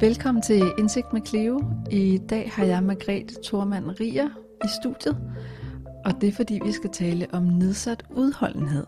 [0.00, 1.62] Velkommen til Indsigt med Cleo.
[1.90, 4.28] I dag har jeg Margrethe Thormand Rier
[4.64, 5.16] i studiet,
[6.04, 8.86] og det er fordi vi skal tale om nedsat udholdenhed.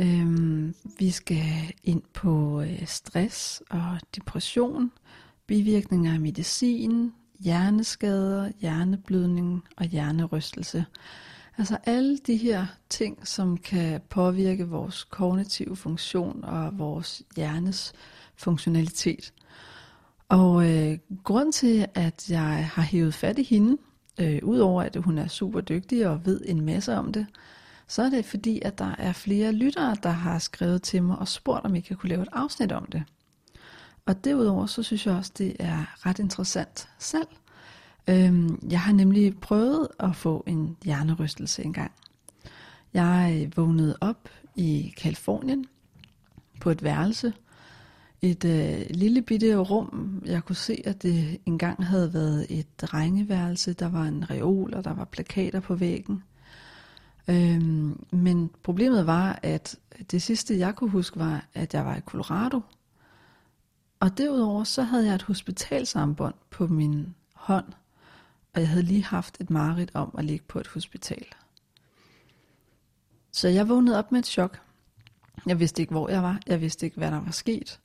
[0.00, 1.44] Øhm, vi skal
[1.84, 4.92] ind på øh, stress og depression,
[5.46, 10.84] bivirkninger af medicin, hjerneskader, hjerneblødning og hjernerystelse.
[11.58, 17.92] Altså alle de her ting, som kan påvirke vores kognitive funktion og vores hjernes
[18.36, 19.32] funktionalitet.
[20.28, 23.76] Og øh, grund til, at jeg har hævet fat i hende,
[24.20, 27.26] øh, udover at hun er super dygtig og ved en masse om det,
[27.88, 31.28] så er det fordi, at der er flere lyttere, der har skrevet til mig og
[31.28, 33.02] spurgt, om jeg kan kunne lave et afsnit om det.
[34.06, 37.26] Og derudover, så synes jeg også, det er ret interessant selv.
[38.08, 41.92] Øhm, jeg har nemlig prøvet at få en hjernerystelse engang.
[42.94, 45.66] Jeg øh, vågnede op i Kalifornien
[46.60, 47.32] på et værelse,
[48.24, 50.22] et øh, lille bitte rum.
[50.26, 53.72] Jeg kunne se, at det engang havde været et drengeværelse.
[53.72, 56.22] Der var en reol, og der var plakater på væggen.
[57.28, 59.76] Øhm, men problemet var, at
[60.10, 62.60] det sidste jeg kunne huske var, at jeg var i Colorado.
[64.00, 67.66] Og derudover så havde jeg et hospitalsarmbånd på min hånd,
[68.54, 71.26] og jeg havde lige haft et mareridt om at ligge på et hospital.
[73.32, 74.60] Så jeg vågnede op med et chok.
[75.46, 76.40] Jeg vidste ikke, hvor jeg var.
[76.46, 77.80] Jeg vidste ikke, hvad der var sket.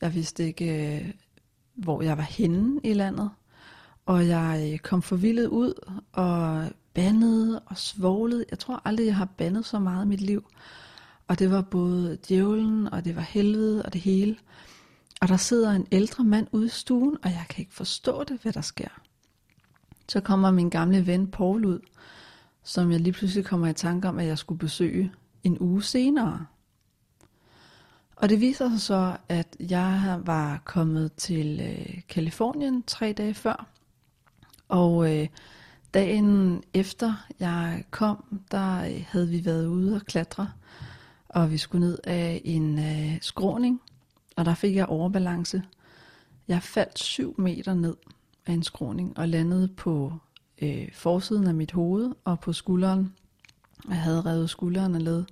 [0.00, 1.10] Jeg vidste ikke, øh,
[1.74, 3.30] hvor jeg var henne i landet.
[4.06, 5.72] Og jeg øh, kom forvildet ud
[6.12, 8.44] og bandede og svoglede.
[8.50, 10.50] Jeg tror aldrig, jeg har bandet så meget i mit liv.
[11.28, 14.36] Og det var både djævlen, og det var helvede, og det hele.
[15.20, 18.38] Og der sidder en ældre mand ude i stuen, og jeg kan ikke forstå det,
[18.42, 18.88] hvad der sker.
[20.08, 21.78] Så kommer min gamle ven Paul ud,
[22.62, 25.12] som jeg lige pludselig kommer i tanke om, at jeg skulle besøge
[25.44, 26.46] en uge senere.
[28.20, 33.66] Og det viser sig så, at jeg var kommet til øh, Kalifornien tre dage før.
[34.68, 35.28] Og øh,
[35.94, 40.52] dagen efter jeg kom, der øh, havde vi været ude og klatre.
[41.28, 43.80] Og vi skulle ned af en øh, skråning.
[44.36, 45.62] Og der fik jeg overbalance.
[46.48, 47.96] Jeg faldt 7 meter ned
[48.46, 50.12] af en skråning og landede på
[50.62, 53.14] øh, forsiden af mit hoved og på skulderen.
[53.88, 55.24] Jeg havde revet skulderen af led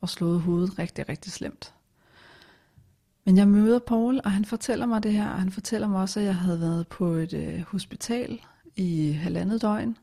[0.00, 1.74] og slået hovedet rigtig, rigtig slemt.
[3.24, 6.20] Men jeg møder Paul, og han fortæller mig det her, og han fortæller mig også,
[6.20, 8.40] at jeg havde været på et øh, hospital
[8.76, 9.96] i halvandet døgn,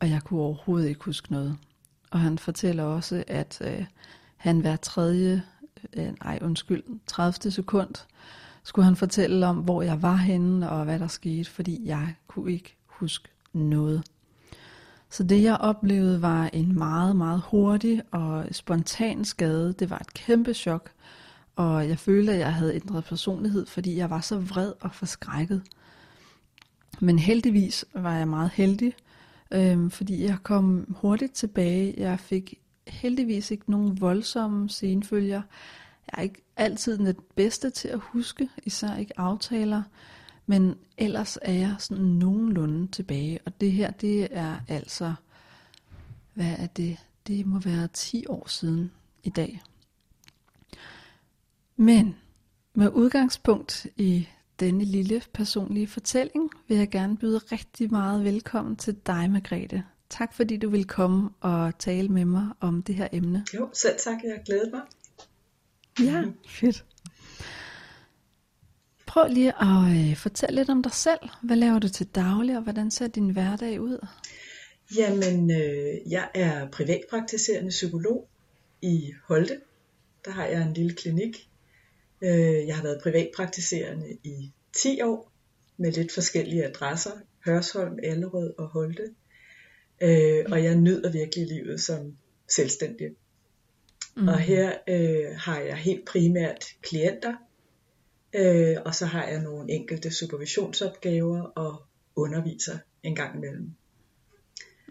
[0.00, 1.56] og jeg kunne overhovedet ikke huske noget.
[2.10, 3.84] Og han fortæller også, at øh,
[4.36, 5.42] han hver tredje,
[5.92, 7.50] øh, nej undskyld, 30.
[7.50, 7.94] sekund,
[8.62, 12.52] skulle han fortælle om, hvor jeg var henne, og hvad der skete, fordi jeg kunne
[12.52, 14.02] ikke huske noget.
[15.10, 19.72] Så det jeg oplevede var en meget, meget hurtig og spontan skade.
[19.72, 20.90] Det var et kæmpe chok,
[21.60, 25.62] og jeg følte, at jeg havde ændret personlighed, fordi jeg var så vred og forskrækket.
[27.00, 28.94] Men heldigvis var jeg meget heldig,
[29.50, 31.94] øh, fordi jeg kom hurtigt tilbage.
[31.96, 32.54] Jeg fik
[32.86, 35.42] heldigvis ikke nogen voldsomme senfølger.
[36.06, 39.82] Jeg er ikke altid den bedste til at huske, især ikke aftaler.
[40.46, 43.38] Men ellers er jeg sådan nogenlunde tilbage.
[43.46, 45.14] Og det her, det er altså,
[46.34, 46.96] hvad er det?
[47.26, 48.90] Det må være 10 år siden
[49.22, 49.62] i dag.
[51.80, 52.16] Men
[52.74, 54.28] med udgangspunkt i
[54.60, 59.84] denne lille personlige fortælling, vil jeg gerne byde rigtig meget velkommen til dig, Margrethe.
[60.10, 63.44] Tak fordi du vil komme og tale med mig om det her emne.
[63.54, 64.18] Jo, selv tak.
[64.24, 64.80] Jeg glæder mig.
[66.00, 66.84] Ja, fedt.
[69.06, 71.28] Prøv lige at øh, fortælle lidt om dig selv.
[71.42, 74.06] Hvad laver du til daglig, og hvordan ser din hverdag ud?
[74.96, 78.28] Jamen, øh, jeg er privatpraktiserende psykolog
[78.82, 79.60] i Holte.
[80.24, 81.49] Der har jeg en lille klinik,
[82.66, 85.32] jeg har været privatpraktiserende i 10 år
[85.76, 87.10] med lidt forskellige adresser.
[87.46, 89.02] Hørsholm, Allerød og Holte.
[90.02, 92.16] Øh, og jeg nyder virkelig livet som
[92.48, 93.10] selvstændig.
[94.16, 94.28] Mm.
[94.28, 97.34] Og her øh, har jeg helt primært klienter,
[98.34, 101.82] øh, og så har jeg nogle enkelte supervisionsopgaver og
[102.16, 103.70] underviser en gang imellem.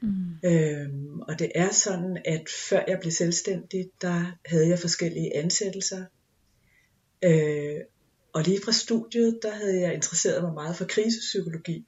[0.01, 0.49] Mm.
[0.49, 6.05] Øhm, og det er sådan, at før jeg blev selvstændig, der havde jeg forskellige ansættelser,
[7.23, 7.79] Øh,
[8.33, 11.87] og lige fra studiet, der havde jeg interesseret mig meget for krisepsykologi.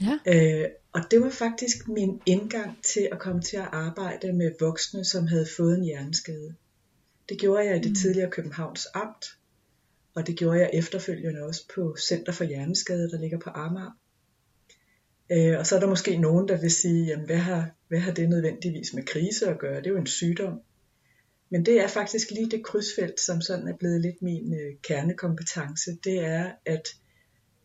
[0.00, 0.18] Ja.
[0.26, 5.04] Øh, og det var faktisk min indgang til at komme til at arbejde med voksne,
[5.04, 6.54] som havde fået en hjerneskade.
[7.28, 7.94] Det gjorde jeg i det mm.
[7.94, 9.26] tidligere Københavns Amt,
[10.14, 13.98] og det gjorde jeg efterfølgende også på Center for Hjerneskade, der ligger på Amager.
[15.32, 18.12] Øh, og så er der måske nogen, der vil sige, jamen hvad har, hvad har
[18.12, 19.76] det nødvendigvis med krise at gøre?
[19.76, 20.60] Det er jo en sygdom.
[21.50, 25.98] Men det er faktisk lige det krydsfelt, som sådan er blevet lidt min øh, kernekompetence.
[26.04, 26.88] Det er at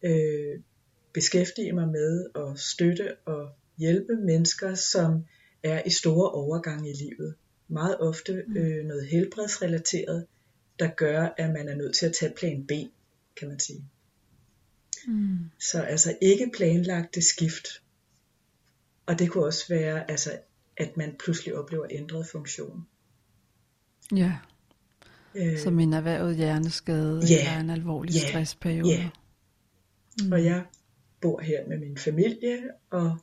[0.04, 0.60] øh,
[1.14, 5.26] beskæftige mig med at støtte og hjælpe mennesker, som
[5.64, 7.36] er i store overgange i livet.
[7.68, 8.58] Meget ofte mm.
[8.58, 10.26] øh, noget helbredsrelateret,
[10.80, 12.72] der gør, at man er nødt til at tage plan B,
[13.36, 13.86] kan man sige.
[15.08, 15.38] Mm.
[15.60, 17.68] Så altså ikke planlagte skift.
[19.06, 20.40] Og det kunne også være, altså,
[20.78, 22.88] at man pludselig oplever ændret funktion.
[24.16, 24.34] Ja.
[25.36, 28.92] Øh, Som en erhvervet hjerneskade ja, eller en alvorlig ja, stressperiode.
[28.92, 29.10] Ja.
[30.24, 30.32] Mm.
[30.32, 30.64] Og jeg
[31.22, 32.60] bor her med min familie
[32.90, 33.18] og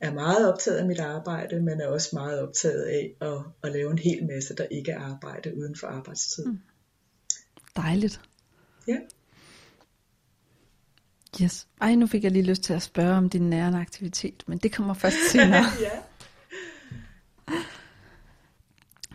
[0.00, 3.90] er meget optaget af mit arbejde, men er også meget optaget af at, at lave
[3.90, 6.46] en hel masse, der ikke er arbejde uden for arbejdstid.
[6.46, 6.58] Mm.
[7.76, 8.20] Dejligt.
[8.88, 8.96] Ja.
[11.42, 11.66] Yes.
[11.80, 14.72] Ej, nu fik jeg lige lyst til at spørge om din nærende aktivitet, men det
[14.72, 15.64] kommer først senere.
[15.80, 15.90] ja.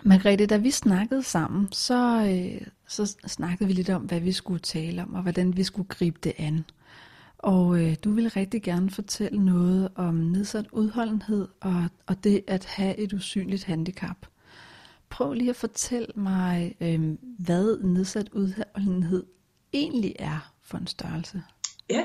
[0.03, 4.59] Margrethe, da vi snakkede sammen, så, øh, så snakkede vi lidt om, hvad vi skulle
[4.59, 6.65] tale om, og hvordan vi skulle gribe det an.
[7.37, 12.65] Og øh, du vil rigtig gerne fortælle noget om nedsat udholdenhed og, og det at
[12.65, 14.17] have et usynligt handicap.
[15.09, 19.25] Prøv lige at fortælle mig, øh, hvad nedsat udholdenhed
[19.73, 21.43] egentlig er for en størrelse.
[21.89, 22.03] Ja,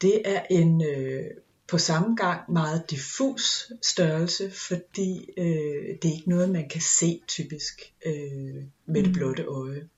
[0.00, 1.30] det er en øh,
[1.68, 7.20] på samme gang meget diffus størrelse, fordi øh, det er ikke noget, man kan se
[7.28, 9.12] typisk øh, med det mm.
[9.12, 9.88] blotte øje.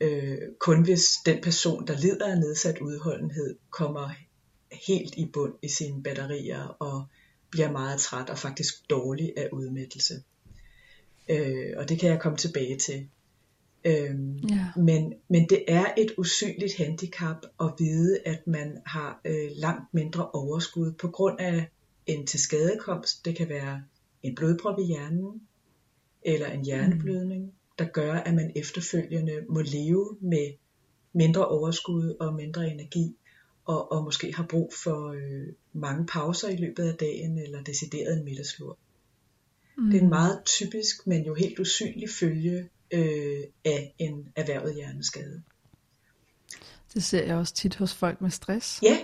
[0.00, 4.10] Øh, kun hvis den person, der lider af nedsat udholdenhed, kommer
[4.72, 7.04] helt i bund i sine batterier og
[7.50, 10.22] bliver meget træt og faktisk dårlig af udmattelse.
[11.28, 13.08] Øh, og det kan jeg komme tilbage til.
[13.84, 14.66] Øhm, ja.
[14.76, 20.30] men, men det er et usynligt handicap at vide, at man har øh, langt mindre
[20.30, 21.68] overskud på grund af
[22.06, 23.24] en tilskadekomst.
[23.24, 23.82] Det kan være
[24.22, 25.42] en blodprop i hjernen
[26.22, 27.52] eller en hjerneblødning, mm.
[27.78, 30.52] der gør, at man efterfølgende må leve med
[31.12, 33.16] mindre overskud og mindre energi,
[33.64, 38.18] og, og måske har brug for øh, mange pauser i løbet af dagen eller decideret
[38.18, 38.78] en middagslur.
[39.78, 39.90] Mm.
[39.90, 45.42] Det er en meget typisk, men jo helt usynlig følge øh, af en erhvervet hjerneskade.
[46.94, 48.80] Det ser jeg også tit hos folk med stress.
[48.82, 48.98] Ja.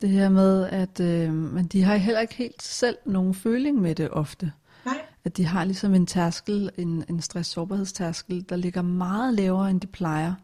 [0.00, 3.94] Det her med, at øh, men de har heller ikke helt selv nogen føling med
[3.94, 4.52] det ofte.
[4.84, 5.00] Nej.
[5.24, 9.86] At de har ligesom en tærskel, en, en stress-sårbarhedstærskel, der ligger meget lavere, end de
[9.86, 10.34] plejer.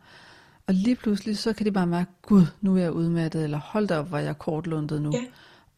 [0.66, 3.88] Og lige pludselig, så kan de bare mærke, gud, nu er jeg udmattet, eller hold
[3.88, 5.10] da op, hvor jeg kortlundet nu.
[5.12, 5.24] Ja.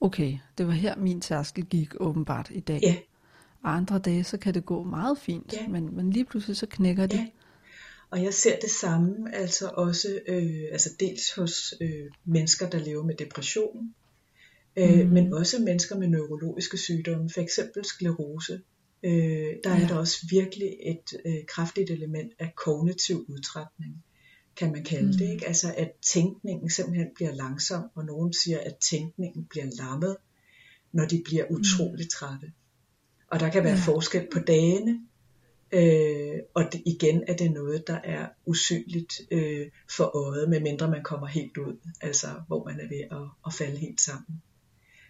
[0.00, 2.80] Okay, det var her min tærskel gik åbenbart i dag.
[2.82, 2.96] Ja.
[3.64, 5.68] Og andre dage, så kan det gå meget fint, ja.
[5.68, 7.16] men, men lige pludselig så knækker det.
[7.16, 7.26] Ja.
[8.10, 13.04] Og jeg ser det samme, altså også øh, altså dels hos øh, mennesker, der lever
[13.04, 13.94] med depression,
[14.76, 15.12] øh, mm.
[15.12, 18.60] men også mennesker med neurologiske sygdomme, for eksempel sklerose.
[19.02, 19.12] Øh,
[19.64, 19.82] der ja.
[19.82, 24.04] er der også virkelig et øh, kraftigt element af kognitiv udtrætning,
[24.56, 25.12] kan man kalde mm.
[25.12, 25.32] det.
[25.32, 25.46] Ikke?
[25.46, 30.16] Altså at tænkningen simpelthen bliver langsom, og nogen siger, at tænkningen bliver lammet,
[30.92, 31.56] når de bliver mm.
[31.56, 32.52] utroligt trætte.
[33.32, 33.92] Og der kan være ja.
[33.92, 35.00] forskel på dagene,
[35.72, 41.02] øh, og det, igen er det noget, der er usynligt øh, for øjet, medmindre man
[41.02, 44.42] kommer helt ud, altså hvor man er ved at, at falde helt sammen.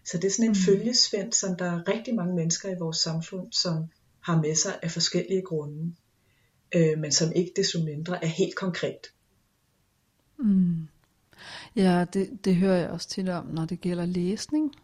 [0.05, 0.55] Så det er sådan en mm.
[0.55, 3.85] følgesvend, som der er rigtig mange mennesker i vores samfund, som
[4.21, 5.95] har med sig af forskellige grunde,
[6.75, 9.07] øh, men som ikke desto mindre er helt konkret.
[10.39, 10.89] Mm.
[11.77, 14.75] Ja, det, det hører jeg også tit om, når det gælder læsning.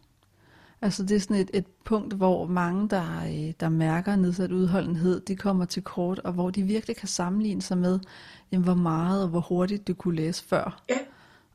[0.82, 5.20] Altså det er sådan et, et punkt, hvor mange, der, øh, der mærker nedsat udholdenhed,
[5.20, 7.98] de kommer til kort, og hvor de virkelig kan sammenligne sig med,
[8.52, 10.84] jamen, hvor meget og hvor hurtigt du kunne læse før.
[10.90, 10.98] Ja.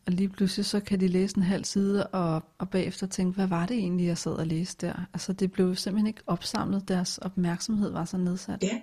[0.05, 3.47] Og lige pludselig så kan de læse en halv side, og, og bagefter tænke, hvad
[3.47, 4.93] var det egentlig, jeg sad og læste der?
[5.13, 8.63] Altså det blev simpelthen ikke opsamlet, deres opmærksomhed var så nedsat.
[8.63, 8.81] Ja.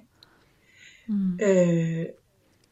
[1.06, 1.40] Mm.
[1.42, 2.06] Øh,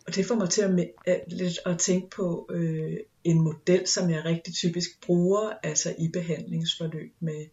[0.06, 4.10] og det får mig til at, at, lidt at tænke på øh, en model, som
[4.10, 7.46] jeg rigtig typisk bruger, altså i behandlingsforløb med,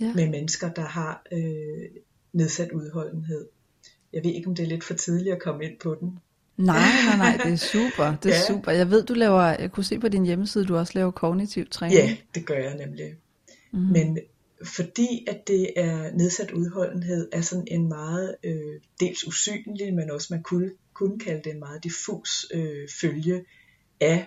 [0.00, 0.12] ja.
[0.14, 1.88] med mennesker, der har øh,
[2.32, 3.48] nedsat udholdenhed.
[4.12, 6.18] Jeg ved ikke, om det er lidt for tidligt at komme ind på den.
[6.56, 8.16] Nej, nej, nej, det er super.
[8.22, 8.46] Det er ja.
[8.46, 8.72] super.
[8.72, 11.98] Jeg ved, du laver, jeg kunne se på din hjemmeside, du også laver kognitiv træning.
[11.98, 13.14] Ja, det gør jeg nemlig.
[13.72, 13.78] Mm.
[13.78, 14.18] Men
[14.64, 20.28] fordi at det er nedsat udholdenhed, er sådan en meget øh, dels usynlig, men også
[20.30, 23.44] man kunne, kunne kalde det en meget diffus øh, følge
[24.00, 24.26] af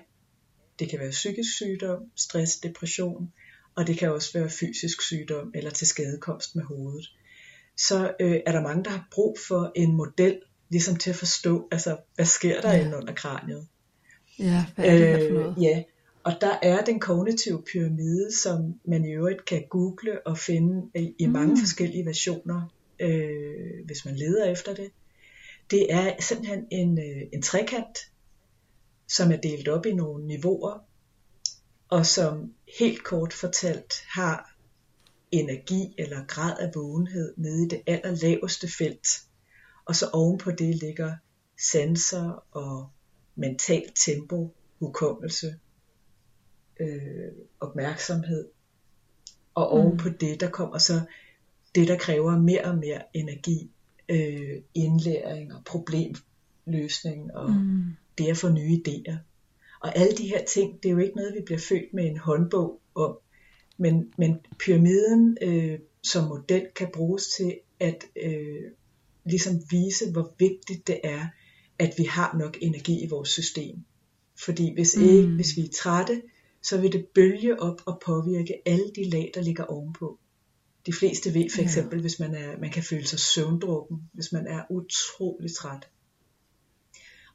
[0.79, 3.31] det kan være psykisk sygdom, stress, depression,
[3.79, 7.09] og det kan også være fysisk sygdom eller til skadekomst med hovedet.
[7.77, 11.67] Så øh, er der mange, der har brug for en model, ligesom til at forstå,
[11.71, 12.85] altså hvad sker der ja.
[12.85, 13.67] inde under kraniet.
[14.39, 15.55] Ja, hvad er det øh, for noget?
[15.61, 15.83] Ja,
[16.23, 21.15] og der er den kognitive pyramide, som man i øvrigt kan google og finde i,
[21.19, 21.59] i mange mm.
[21.59, 24.91] forskellige versioner, øh, hvis man leder efter det.
[25.71, 27.97] det er simpelthen en, øh, en trekant,
[29.07, 30.88] som er delt op i nogle niveauer,
[31.89, 34.55] og som helt kort fortalt har
[35.31, 39.07] energi eller grad af vågenhed nede i det allerlaveste felt.
[39.85, 41.15] Og så ovenpå det ligger
[41.71, 42.89] sanser og
[43.35, 45.55] mental tempo, hukommelse,
[46.79, 48.47] øh, opmærksomhed.
[49.53, 50.17] Og ovenpå mm.
[50.17, 51.01] det, der kommer så
[51.75, 53.71] det, der kræver mere og mere energi,
[54.09, 57.83] øh, indlæring og problemløsning og mm.
[58.17, 59.15] det at få nye idéer.
[59.79, 62.17] Og alle de her ting, det er jo ikke noget, vi bliver født med en
[62.17, 63.17] håndbog om.
[63.77, 68.71] Men, men pyramiden øh, som model kan bruges til at øh,
[69.25, 71.27] ligesom vise, hvor vigtigt det er,
[71.79, 73.75] at vi har nok energi i vores system.
[74.39, 75.03] Fordi hvis, mm.
[75.03, 76.21] ikke, hvis vi er trætte,
[76.61, 80.19] så vil det bølge op og påvirke alle de lag, der ligger ovenpå.
[80.85, 82.01] De fleste ved for eksempel, ja.
[82.01, 85.87] hvis man, er, man kan føle sig søvndrukken, hvis man er utrolig træt.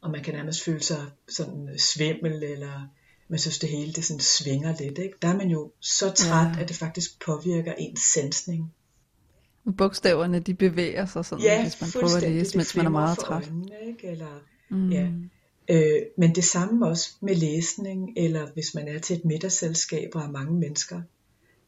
[0.04, 2.88] Og man kan nærmest føle sig sådan svimmel, eller
[3.28, 4.98] man synes det hele det sådan svinger lidt.
[4.98, 5.14] Ikke?
[5.22, 6.62] Der er man jo så træt, ja.
[6.62, 8.74] at det faktisk påvirker ens sansning.
[9.78, 13.18] Bogstaverne de bevæger sig sådan, ja, hvis man prøver at læse, mens man er meget
[13.18, 13.42] træt.
[13.42, 14.08] Øjnene, ikke?
[14.08, 14.90] Eller, mm.
[14.90, 15.08] ja.
[15.68, 20.20] øh, men det samme også med læsning, eller hvis man er til et middagsselskab og
[20.20, 21.02] har mange mennesker,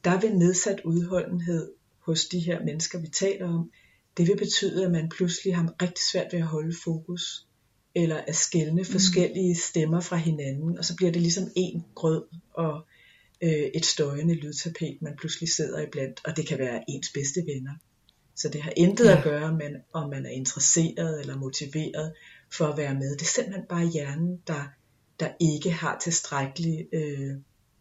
[0.04, 3.70] der vil nedsat udholdenhed hos de her mennesker, vi taler om,
[4.16, 7.46] det vil betyde, at man pludselig har rigtig svært ved at holde fokus,
[7.96, 8.84] eller at skælne mm.
[8.84, 12.22] forskellige stemmer fra hinanden, og så bliver det ligesom en grød
[12.54, 12.86] og
[13.42, 17.72] øh, et støjende lydtapet, man pludselig sidder iblandt, og det kan være ens bedste venner.
[18.34, 19.16] Så det har intet ja.
[19.16, 22.12] at gøre med, om man er interesseret eller motiveret
[22.52, 23.16] for at være med.
[23.16, 24.64] Det er simpelthen bare hjernen, der,
[25.20, 27.30] der ikke har tilstrækkelig øh,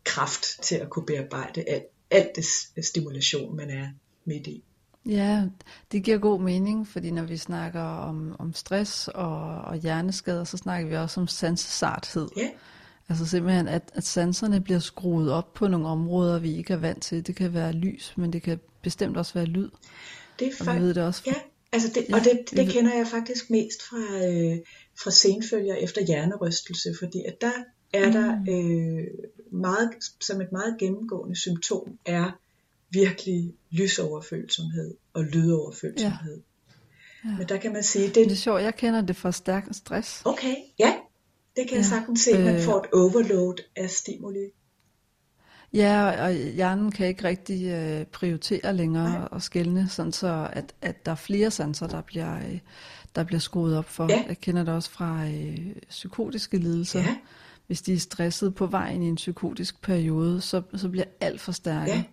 [0.03, 2.45] kraft til at kunne bearbejde alt, alt det
[2.85, 3.87] stimulation, man er
[4.25, 4.63] midt i.
[5.05, 5.43] Ja,
[5.91, 10.57] det giver god mening, fordi når vi snakker om, om stress og, og hjerneskader, så
[10.57, 12.27] snakker vi også om sansesarthed.
[12.37, 12.49] Ja.
[13.09, 17.03] Altså simpelthen, at, at sanserne bliver skruet op på nogle områder, vi ikke er vant
[17.03, 17.27] til.
[17.27, 19.69] Det kan være lys, men det kan bestemt også være lyd.
[20.39, 21.33] Det er vi ved det også ja,
[21.71, 24.57] altså det, ja, og det, det kender jeg faktisk mest fra, øh,
[25.03, 27.51] fra senfølger efter hjernerystelse, fordi at der
[27.93, 28.49] er der mm.
[28.49, 29.07] øh,
[29.51, 29.89] meget,
[30.21, 32.31] som et meget gennemgående symptom, er
[32.89, 36.35] virkelig lysoverfølsomhed og lydoverfølsomhed.
[36.35, 37.29] Ja.
[37.29, 37.37] Ja.
[37.37, 38.15] Men der kan man sige, det...
[38.15, 40.21] Det er sjovt, jeg kender det fra stærk stress.
[40.25, 40.93] Okay, ja,
[41.55, 41.75] det kan ja.
[41.75, 42.61] jeg sagtens se, at man øh.
[42.61, 44.51] får et overload af stimuli.
[45.73, 49.27] Ja, og hjernen kan ikke rigtig øh, prioritere længere Nej.
[49.31, 52.59] og skælne, sådan så at, at der er flere sanser, der bliver, øh,
[53.15, 54.07] der bliver skruet op for.
[54.09, 54.23] Ja.
[54.27, 56.99] Jeg kender det også fra øh, psykotiske lidelser.
[56.99, 57.17] Ja.
[57.67, 61.51] Hvis de er stresset på vejen i en psykotisk periode, så, så bliver alt for
[61.51, 61.91] stærke.
[61.91, 62.03] Ja.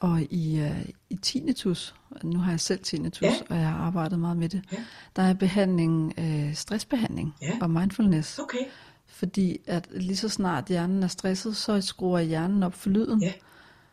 [0.00, 3.34] Og i, uh, i tinnitus, nu har jeg selv tinnitus, ja.
[3.48, 4.76] og jeg har arbejdet meget med det, ja.
[5.16, 7.58] der er behandling, uh, stressbehandling ja.
[7.62, 8.38] og mindfulness.
[8.38, 8.64] Okay.
[9.06, 13.22] Fordi at lige så snart hjernen er stresset, så skruer hjernen op for lyden.
[13.22, 13.32] Ja.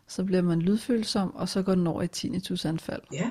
[0.08, 3.02] Så bliver man lydfølsom, og så går den over i tinnitusanfald.
[3.12, 3.30] Ja.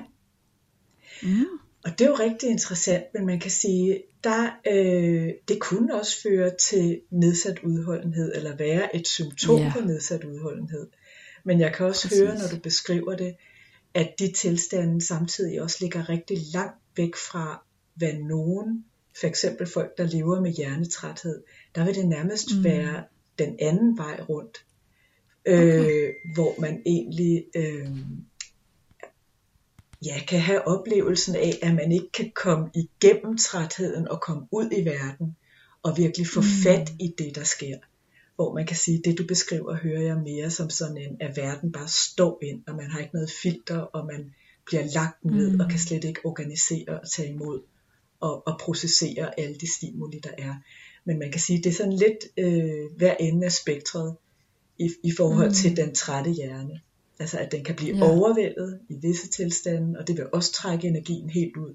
[1.22, 1.44] Mm.
[1.84, 6.22] Og det er jo rigtig interessant, men man kan sige, der, øh, det kunne også
[6.22, 9.72] føre til nedsat udholdenhed, eller være et symptom ja.
[9.76, 10.86] på nedsat udholdenhed.
[11.44, 12.20] Men jeg kan også Præcis.
[12.20, 13.36] høre, når du beskriver det,
[13.94, 18.84] at de tilstande samtidig også ligger rigtig langt væk fra, hvad nogen,
[19.20, 21.42] for eksempel folk, der lever med hjernetræthed,
[21.74, 22.64] der vil det nærmest mm.
[22.64, 23.04] være
[23.38, 24.64] den anden vej rundt.
[25.46, 25.90] Okay.
[25.90, 27.88] Øh, hvor man egentlig øh,
[30.04, 34.68] ja, kan have oplevelsen af, at man ikke kan komme igennem trætheden og komme ud
[34.72, 35.36] i verden
[35.82, 36.46] og virkelig få mm.
[36.64, 37.76] fat i det, der sker
[38.34, 41.72] hvor man kan sige, det du beskriver, hører jeg mere som sådan en, at verden
[41.72, 44.34] bare står ind, og man har ikke noget filter, og man
[44.66, 45.60] bliver lagt ned, mm.
[45.60, 47.60] og kan slet ikke organisere og tage imod,
[48.20, 50.54] og, og processere alle de stimuli, der er.
[51.04, 54.16] Men man kan sige, det er sådan lidt øh, hver ende af spektret,
[54.78, 55.54] i, i forhold mm.
[55.54, 56.80] til den trætte hjerne.
[57.18, 58.04] Altså at den kan blive ja.
[58.04, 61.74] overvældet i visse tilstande, og det vil også trække energien helt ud.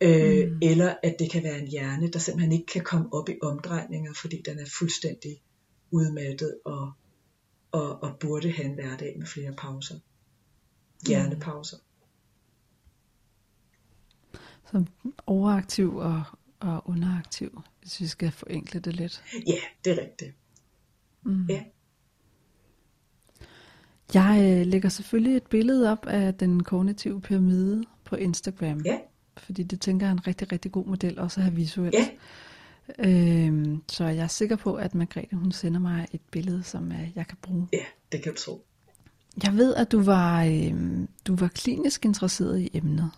[0.00, 0.58] Øh, mm.
[0.62, 4.12] Eller at det kan være en hjerne, der simpelthen ikke kan komme op i omdrejninger,
[4.14, 5.40] fordi den er fuldstændig
[5.90, 6.92] udmattet og,
[7.72, 9.98] og, og burde have en hverdag med flere pauser.
[11.06, 11.76] Hjernepauser.
[14.70, 14.84] Så
[15.26, 16.22] overaktiv og,
[16.60, 19.22] og underaktiv, hvis vi skal forenkle det lidt.
[19.46, 20.34] Ja, det er rigtigt.
[21.22, 21.46] Mm.
[21.46, 21.64] Ja.
[24.14, 28.80] Jeg øh, lægger selvfølgelig et billede op af den kognitive pyramide på Instagram.
[28.84, 28.98] Ja.
[29.36, 31.94] Fordi det tænker jeg er en rigtig, rigtig god model også at have visuelt.
[31.94, 32.08] Ja.
[32.98, 37.08] Øhm, så jeg er sikker på, at Margrethe hun sender mig et billede, som øh,
[37.14, 37.68] jeg kan bruge.
[37.72, 38.66] Ja, det kan du tro.
[39.44, 43.10] Jeg ved, at du var, øh, du var klinisk interesseret i emnet.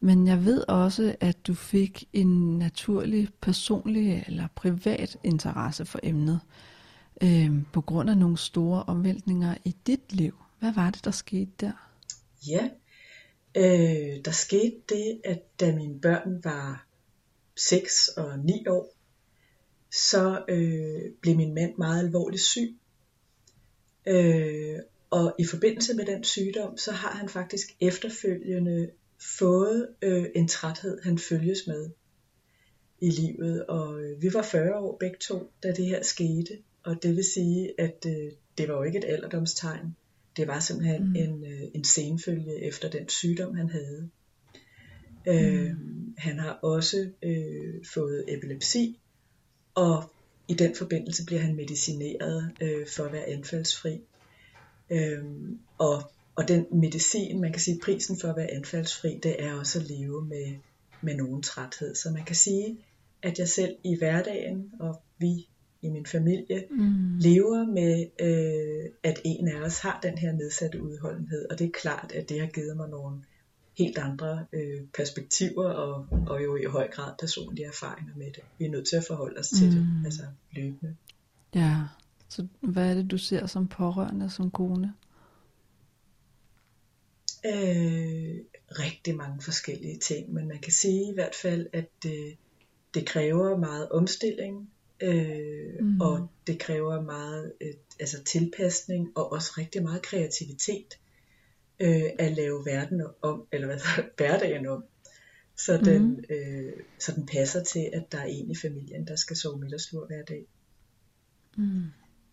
[0.00, 6.40] Men jeg ved også, at du fik en naturlig, personlig eller privat interesse for emnet,
[7.22, 10.34] øh, på grund af nogle store omvæltninger i dit liv.
[10.58, 11.72] Hvad var det, der skete der?
[12.48, 12.68] Ja,
[13.56, 16.86] øh, der skete det, at da mine børn var
[17.56, 18.95] 6 og 9 år,
[19.96, 22.76] så øh, blev min mand meget alvorligt syg.
[24.06, 24.78] Øh,
[25.10, 28.90] og i forbindelse med den sygdom, så har han faktisk efterfølgende
[29.38, 31.90] fået øh, en træthed, han følges med
[33.00, 33.66] i livet.
[33.66, 36.58] Og øh, vi var 40 år begge to, da det her skete.
[36.82, 39.96] Og det vil sige, at øh, det var jo ikke et alderdomstegn.
[40.36, 41.16] Det var simpelthen mm.
[41.16, 44.10] en, øh, en senfølge efter den sygdom, han havde.
[45.26, 46.14] Øh, mm.
[46.18, 49.00] Han har også øh, fået epilepsi,
[49.76, 50.10] og
[50.48, 54.00] i den forbindelse bliver han medicineret øh, for at være anfaldsfri.
[54.90, 55.24] Øh,
[55.78, 56.02] og,
[56.36, 59.90] og den medicin, man kan sige, prisen for at være anfaldsfri, det er også at
[59.90, 60.54] leve med,
[61.02, 61.94] med nogen træthed.
[61.94, 62.78] Så man kan sige,
[63.22, 65.48] at jeg selv i hverdagen, og vi
[65.82, 67.18] i min familie, mm.
[67.18, 71.46] lever med, øh, at en af os har den her nedsatte udholdenhed.
[71.50, 73.16] Og det er klart, at det har givet mig nogle
[73.78, 78.42] helt andre øh, perspektiver og, og jo i høj grad personlige erfaringer med det.
[78.58, 79.74] Vi er nødt til at forholde os til mm.
[79.74, 80.96] det, altså løbende.
[81.54, 81.76] Ja,
[82.28, 84.94] så hvad er det, du ser som pårørende, som kone?
[87.46, 88.36] Øh,
[88.70, 92.36] rigtig mange forskellige ting, men man kan sige i hvert fald, at det,
[92.94, 94.70] det kræver meget omstilling,
[95.02, 96.00] øh, mm.
[96.00, 100.98] og det kræver meget øh, altså tilpasning og også rigtig meget kreativitet
[101.80, 104.84] øh, at lave verden om, eller hvad der, hverdagen om,
[105.56, 106.24] så den, mm.
[106.30, 110.06] øh, så den passer til, at der er en i familien, der skal sove middagslur
[110.06, 110.46] hver dag.
[111.56, 111.84] Mm.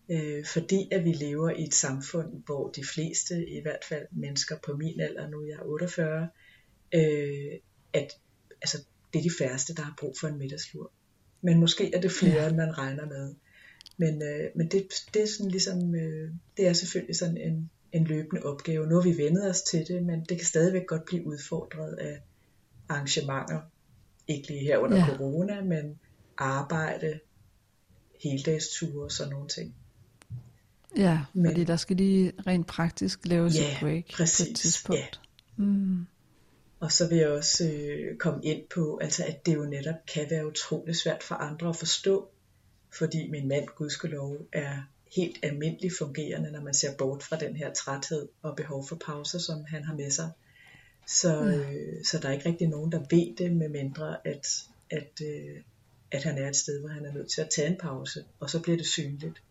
[0.08, 4.56] Øh, fordi at vi lever i et samfund, hvor de fleste, i hvert fald mennesker
[4.66, 6.28] på min alder, nu er jeg 48,
[6.94, 7.58] øh,
[7.92, 8.12] at
[8.62, 10.92] altså, det er de færreste, der har brug for en middagslur.
[11.40, 12.48] Men måske er det flere, ja.
[12.48, 13.34] end man regner med.
[13.96, 18.04] Men, øh, men det, det er sådan ligesom, øh, det er selvfølgelig sådan en, en
[18.04, 18.86] løbende opgave.
[18.86, 22.20] Nu har vi vendet os til det, men det kan stadigvæk godt blive udfordret af
[22.88, 23.60] arrangementer.
[24.28, 25.06] Ikke lige her under ja.
[25.06, 25.98] corona, men
[26.38, 27.20] arbejde,
[28.22, 29.74] heldagsture og sådan nogle ting.
[30.96, 34.56] Ja, men, fordi der skal lige rent praktisk laves ja, et break præcis, på et
[34.56, 35.20] tidspunkt.
[35.58, 35.64] Ja.
[35.64, 36.06] Mm.
[36.80, 40.26] Og så vil jeg også øh, komme ind på, altså at det jo netop kan
[40.30, 42.28] være utroligt svært for andre at forstå,
[42.98, 44.82] fordi min mand, gudskelov, er
[45.16, 49.38] helt almindeligt fungerende, når man ser bort fra den her træthed og behov for pauser,
[49.38, 50.30] som han har med sig.
[51.06, 51.48] Så, mm.
[51.48, 54.46] øh, så der er ikke rigtig nogen, der ved det, med mindre at,
[54.90, 55.56] at, øh,
[56.10, 58.50] at han er et sted, hvor han er nødt til at tage en pause, og
[58.50, 59.42] så bliver det synligt.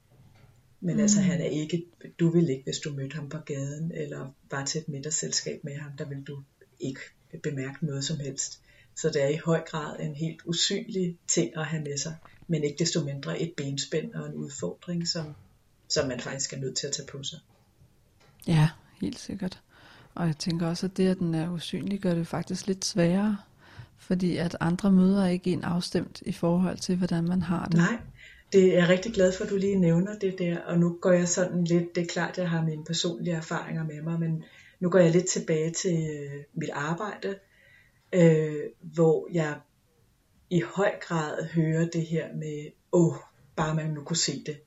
[0.82, 1.02] Men mm.
[1.02, 1.86] altså han er ikke,
[2.20, 5.76] du vil ikke, hvis du mødte ham på gaden, eller var til et middagsselskab med
[5.76, 6.44] ham, der vil du
[6.80, 7.02] ikke
[7.44, 8.60] bemærke noget som helst.
[8.96, 12.16] Så det er i høj grad en helt usynlig ting at have med sig,
[12.48, 15.26] men ikke desto mindre et benspænd og en udfordring, som,
[15.94, 17.40] som man faktisk er nødt til at tage på sig.
[18.48, 18.70] Ja,
[19.02, 19.62] helt sikkert.
[20.16, 23.38] Og jeg tænker også, at det, at den er usynlig, gør det faktisk lidt sværere,
[23.98, 27.78] fordi at andre møder ikke en afstemt i forhold til, hvordan man har det.
[27.78, 27.98] Nej,
[28.54, 31.12] det er jeg rigtig glad for, at du lige nævner det der, og nu går
[31.12, 34.44] jeg sådan lidt, det er klart, jeg har mine personlige erfaringer med mig, men
[34.80, 37.36] nu går jeg lidt tilbage til øh, mit arbejde,
[38.14, 39.56] øh, hvor jeg
[40.50, 43.16] i høj grad hører det her med, åh,
[43.56, 44.58] bare man nu kunne se det.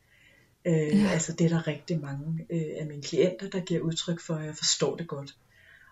[0.66, 1.08] Øh, ja.
[1.12, 4.46] Altså det er der rigtig mange øh, af mine klienter, der giver udtryk for, at
[4.46, 5.34] jeg forstår det godt.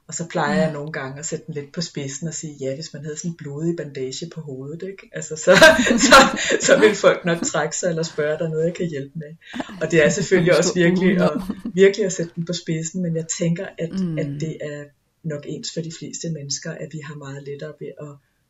[0.06, 0.62] Og så plejer ja.
[0.62, 3.16] jeg nogle gange at sætte den lidt på spidsen og sige, ja, hvis man havde
[3.16, 5.10] sådan en blodig bandage på hovedet, ikke?
[5.12, 5.56] Altså, så,
[6.08, 9.34] så, så vil folk nok trække sig eller spørge, der noget, jeg kan hjælpe med.
[9.80, 11.30] Og det er selvfølgelig også virkelig at,
[11.74, 14.18] virkelig at sætte den på spidsen, men jeg tænker, at, mm.
[14.18, 14.84] at det er
[15.22, 18.08] nok ens for de fleste mennesker, at vi har meget lettere ved at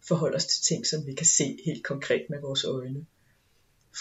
[0.08, 3.06] forholde os til ting, som vi kan se helt konkret med vores øjne,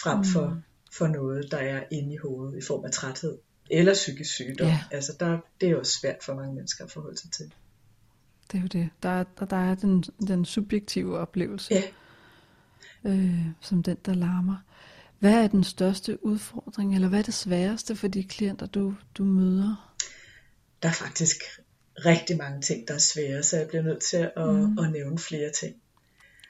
[0.04, 0.73] frem for, mm.
[0.98, 3.38] For noget, der er inde i hovedet i form af træthed
[3.72, 4.68] eller psykisk sygdom.
[4.68, 4.80] Ja.
[4.92, 7.54] Altså der, det er jo svært for mange mennesker at forholde sig til.
[8.52, 8.90] Det er jo det.
[9.04, 11.84] Der er, der er den, den subjektive oplevelse, ja.
[13.12, 14.58] øh, som den, der larmer.
[15.20, 19.24] Hvad er den største udfordring, eller hvad er det sværeste for de klienter, du, du
[19.24, 19.96] møder?
[20.84, 21.44] Der er faktisk
[22.06, 24.80] rigtig mange ting, der er svære, så jeg bliver nødt til at, mm.
[24.80, 25.76] at nævne flere ting.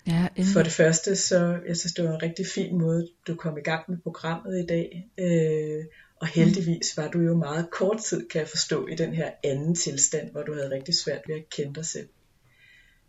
[0.08, 3.58] Ja, For det første, så jeg synes, det var en rigtig fin måde, du kom
[3.58, 5.10] i gang med programmet i dag.
[5.18, 5.86] Øh,
[6.22, 9.76] og heldigvis var du jo meget kort tid, kan jeg forstå, i den her anden
[9.76, 12.08] tilstand, hvor du havde rigtig svært ved at kende dig selv.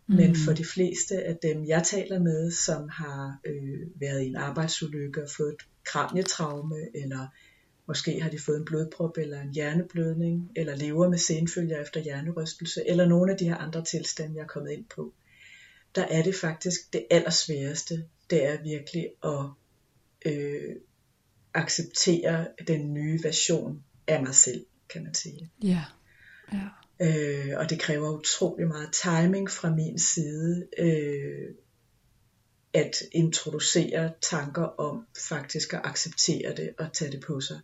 [0.07, 0.15] Mm.
[0.15, 4.35] Men for de fleste af dem, jeg taler med, som har øh, været i en
[4.35, 7.27] arbejdsulykke og fået et kranietraume, eller
[7.87, 12.89] måske har de fået en blodprop eller en hjerneblødning, eller lever med senfølger efter hjernerystelse,
[12.89, 15.13] eller nogle af de her andre tilstande, jeg er kommet ind på,
[15.95, 19.45] der er det faktisk det allersværeste, det er virkelig at
[20.25, 20.75] øh,
[21.53, 25.51] acceptere den nye version af mig selv, kan man sige.
[25.63, 25.83] Ja.
[26.53, 26.67] ja.
[26.99, 31.55] Øh, og det kræver utrolig meget timing fra min side, øh,
[32.73, 37.59] at introducere tanker om faktisk at acceptere det og tage det på sig.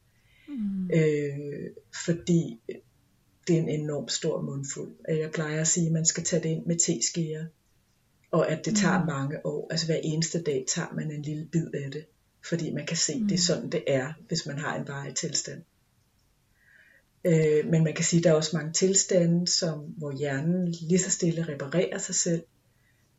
[0.48, 0.92] Mm.
[0.94, 1.70] Øh,
[2.06, 2.60] fordi
[3.48, 4.92] det er en enormt stor mundfuld.
[5.08, 7.46] Jeg plejer at sige, at man skal tage det ind med teskeer,
[8.32, 9.06] og at det tager mm.
[9.06, 9.68] mange år.
[9.72, 12.06] Altså hver eneste dag tager man en lille bid af det,
[12.50, 13.28] fordi man kan se, mm.
[13.28, 13.38] det er mm.
[13.38, 15.62] sådan, det er, hvis man har en varig tilstand.
[17.26, 21.00] Øh, men man kan sige, at der er også mange tilstande, som, hvor hjernen lige
[21.00, 22.44] så stille reparerer sig selv,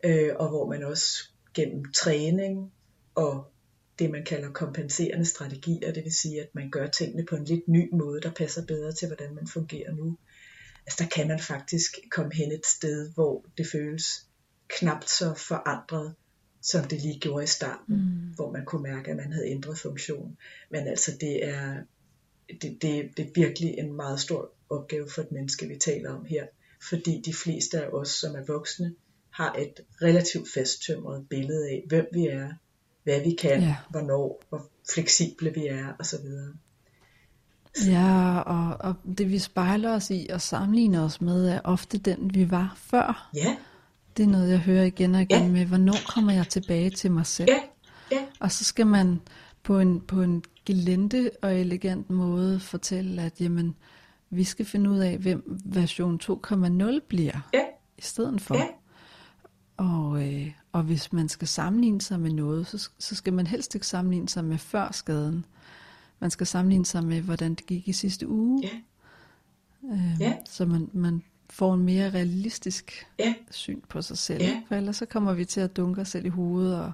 [0.05, 1.07] øh, og hvor man også
[1.55, 2.73] gennem træning
[3.15, 3.53] og
[3.99, 7.69] det, man kalder kompenserende strategier, det vil sige, at man gør tingene på en lidt
[7.69, 10.19] ny måde, der passer bedre til, hvordan man fungerer nu.
[10.87, 14.05] Altså der kan man faktisk komme hen et sted, hvor det føles
[14.79, 16.15] knapt så forandret,
[16.63, 18.35] som det lige gjorde i starten, mm.
[18.35, 20.37] hvor man kunne mærke, at man havde ændret funktion.
[20.71, 21.77] Men altså det er,
[22.49, 26.25] det, det, det er virkelig en meget stor opgave for et menneske, vi taler om
[26.25, 26.47] her.
[26.89, 28.95] Fordi de fleste af os, som er voksne,
[29.31, 32.53] har et relativt fasttømret billede af, hvem vi er,
[33.05, 33.77] hvad vi kan, ja.
[33.91, 36.27] hvornår, hvor fleksible vi er osv.
[37.87, 42.35] Ja, og, og det vi spejler os i og sammenligner os med, er ofte den,
[42.35, 43.31] vi var før.
[43.35, 43.57] Ja.
[44.17, 45.49] Det er noget, jeg hører igen og igen ja.
[45.49, 47.49] med, hvornår kommer jeg tilbage til mig selv?
[47.51, 47.61] Ja.
[48.17, 48.25] Ja.
[48.41, 49.21] Og så skal man
[49.63, 53.75] på en, på en gelente og elegant måde fortælle, at jamen,
[54.31, 57.65] vi skal finde ud af, hvem version 2.0 bliver ja.
[57.99, 58.55] i stedet for.
[58.55, 58.67] Ja.
[59.77, 63.75] Og, øh, og hvis man skal sammenligne sig med noget, så, så skal man helst
[63.75, 65.45] ikke sammenligne sig med før skaden.
[66.21, 68.63] Man skal sammenligne sig med, hvordan det gik i sidste uge.
[68.63, 68.79] Ja.
[69.95, 70.37] Øh, ja.
[70.45, 71.23] Så man, man
[71.53, 73.35] får en mere realistisk ja.
[73.51, 74.43] syn på sig selv.
[74.43, 74.63] Ja.
[74.69, 76.93] For ellers så kommer vi til at dunke os selv i hovedet og,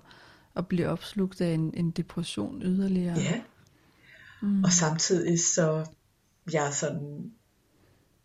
[0.54, 3.18] og blive opslugt af en, en depression yderligere.
[3.18, 3.40] Ja.
[4.42, 4.64] Mm.
[4.64, 5.86] Og samtidig så
[6.52, 7.32] jeg er sådan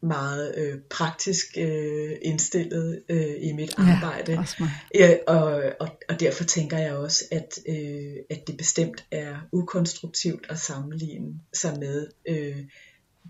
[0.01, 4.31] meget øh, praktisk øh, indstillet øh, i mit arbejde.
[4.31, 4.69] Ja, også mig.
[4.95, 10.45] Ja, og, og, og derfor tænker jeg også, at, øh, at det bestemt er ukonstruktivt
[10.49, 12.57] at sammenligne sig med øh,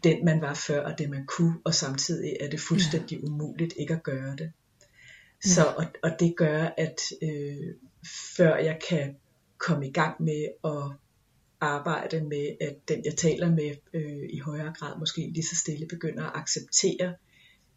[0.03, 3.25] den man var før og det man kunne, og samtidig er det fuldstændig ja.
[3.25, 4.51] umuligt ikke at gøre det.
[5.43, 7.73] Så, og, og det gør, at øh,
[8.37, 9.15] før jeg kan
[9.57, 10.97] komme i gang med at
[11.61, 15.87] arbejde med, at den jeg taler med øh, i højere grad måske lige så stille
[15.87, 17.13] begynder at acceptere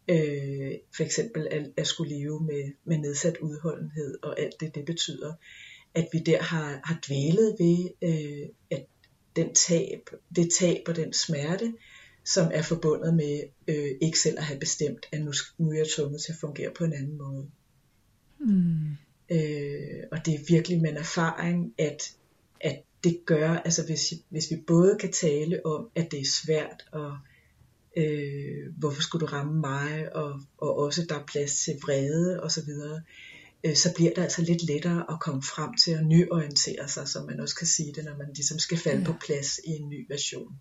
[0.07, 4.85] øh, for eksempel at, at skulle leve med, med nedsat udholdenhed og alt det, det
[4.85, 5.33] betyder.
[5.93, 8.85] At vi der har, har dvælet ved, øh, at
[9.35, 11.73] den tab, det tab og den smerte,
[12.27, 15.87] som er forbundet med øh, ikke selv at have bestemt, at nu, nu er jeg
[15.95, 17.49] tvunget til at fungere på en anden måde.
[18.39, 18.89] Mm.
[19.29, 22.13] Øh, og det er virkelig med en erfaring, at,
[22.61, 26.85] at det gør, altså hvis, hvis vi både kan tale om, at det er svært,
[26.91, 27.17] og
[27.97, 32.69] øh, hvorfor skulle du ramme mig, og, og også der er plads til vrede osv.,
[33.63, 37.25] øh, så bliver det altså lidt lettere at komme frem til at nyorientere sig, som
[37.25, 39.05] man også kan sige det, når man ligesom skal falde ja.
[39.05, 40.59] på plads i en ny version.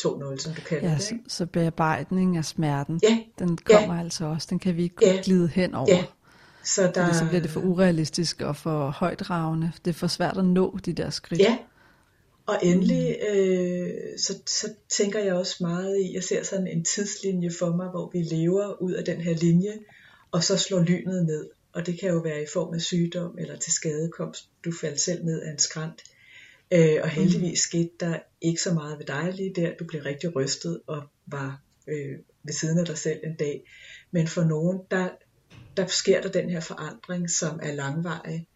[0.00, 1.02] 2.0, som du kalder ja, det.
[1.02, 3.18] Så, så bearbejdning af smerten, ja.
[3.38, 4.00] den kommer ja.
[4.00, 5.20] altså også, den kan vi ikke ja.
[5.24, 5.88] glide hen over.
[5.88, 6.04] Ja.
[6.64, 7.12] Så, der...
[7.12, 9.72] så bliver det for urealistisk og for højdragende.
[9.84, 11.40] Det er for svært at nå de der skridt.
[11.40, 11.58] Ja,
[12.48, 17.50] og endelig øh, så, så tænker jeg også meget i, jeg ser sådan en tidslinje
[17.58, 19.78] for mig, hvor vi lever ud af den her linje,
[20.30, 21.48] og så slår lynet ned.
[21.72, 24.48] Og det kan jo være i form af sygdom eller til skadekomst.
[24.64, 26.02] Du faldt selv ned af en skrant.
[26.70, 29.72] Øh, og heldigvis skete der ikke så meget ved dig lige der.
[29.78, 33.62] Du blev rigtig rystet og var øh, ved siden af dig selv en dag.
[34.10, 35.08] Men for nogen, der,
[35.76, 38.48] der sker der den her forandring, som er langvarig.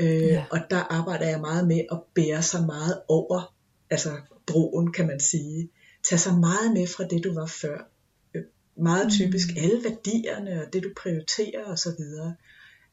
[0.00, 0.44] Øh, ja.
[0.50, 3.54] Og der arbejder jeg meget med at bære sig meget over,
[3.90, 5.70] altså broen kan man sige.
[6.02, 7.90] Tag sig meget med fra det, du var før.
[8.34, 8.42] Øh,
[8.76, 9.62] meget typisk mm.
[9.62, 12.04] alle værdierne og det, du prioriterer osv.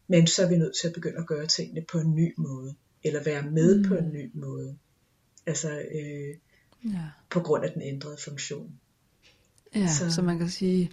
[0.08, 2.76] Men så er vi nødt til at begynde at gøre tingene på en ny måde.
[3.04, 3.88] Eller være med mm.
[3.88, 4.78] på en ny måde.
[5.46, 6.36] Altså øh,
[6.94, 7.04] ja.
[7.30, 8.72] på grund af den ændrede funktion.
[9.76, 10.92] Ja, så, så man kan sige,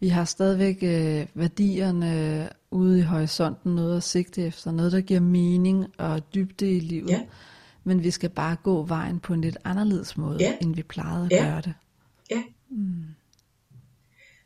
[0.00, 5.20] vi har stadigvæk øh, værdierne ude i horisonten, noget at sigte efter, noget der giver
[5.20, 7.10] mening og dybde i livet.
[7.10, 7.20] Ja.
[7.84, 10.56] Men vi skal bare gå vejen på en lidt anderledes måde, ja.
[10.60, 11.44] end vi plejede at ja.
[11.44, 11.74] gøre det.
[12.30, 12.42] Ja.
[12.70, 13.04] Mm.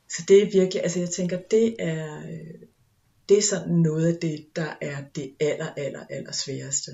[0.09, 2.23] Så det er virkelig, altså jeg tænker, det er,
[3.29, 6.91] det er sådan noget af det, der er det aller, aller, aller sværeste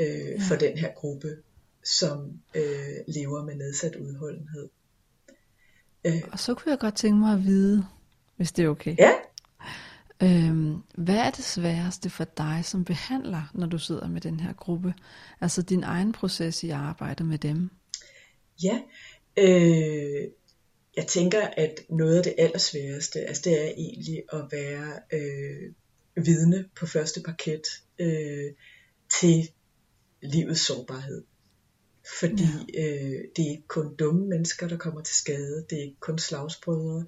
[0.00, 0.40] øh, ja.
[0.48, 1.36] for den her gruppe,
[1.84, 4.68] som øh, lever med nedsat udholdenhed.
[6.04, 6.22] Øh.
[6.32, 7.86] Og så kunne jeg godt tænke mig at vide,
[8.36, 8.96] hvis det er okay.
[8.98, 9.12] Ja.
[10.22, 14.52] Øhm, hvad er det sværeste for dig som behandler, når du sidder med den her
[14.52, 14.94] gruppe?
[15.40, 17.70] Altså din egen proces i arbejdet med dem?
[18.62, 18.80] Ja,
[19.36, 20.28] øh,
[21.00, 25.72] jeg tænker, at noget af det allersværeste, altså det er egentlig at være øh,
[26.24, 27.62] vidne på første parket
[27.98, 28.52] øh,
[29.20, 29.50] til
[30.22, 31.22] livets sårbarhed.
[32.20, 32.82] Fordi ja.
[32.84, 36.18] øh, det er ikke kun dumme mennesker, der kommer til skade, det er ikke kun
[36.18, 37.04] slagsbrødre.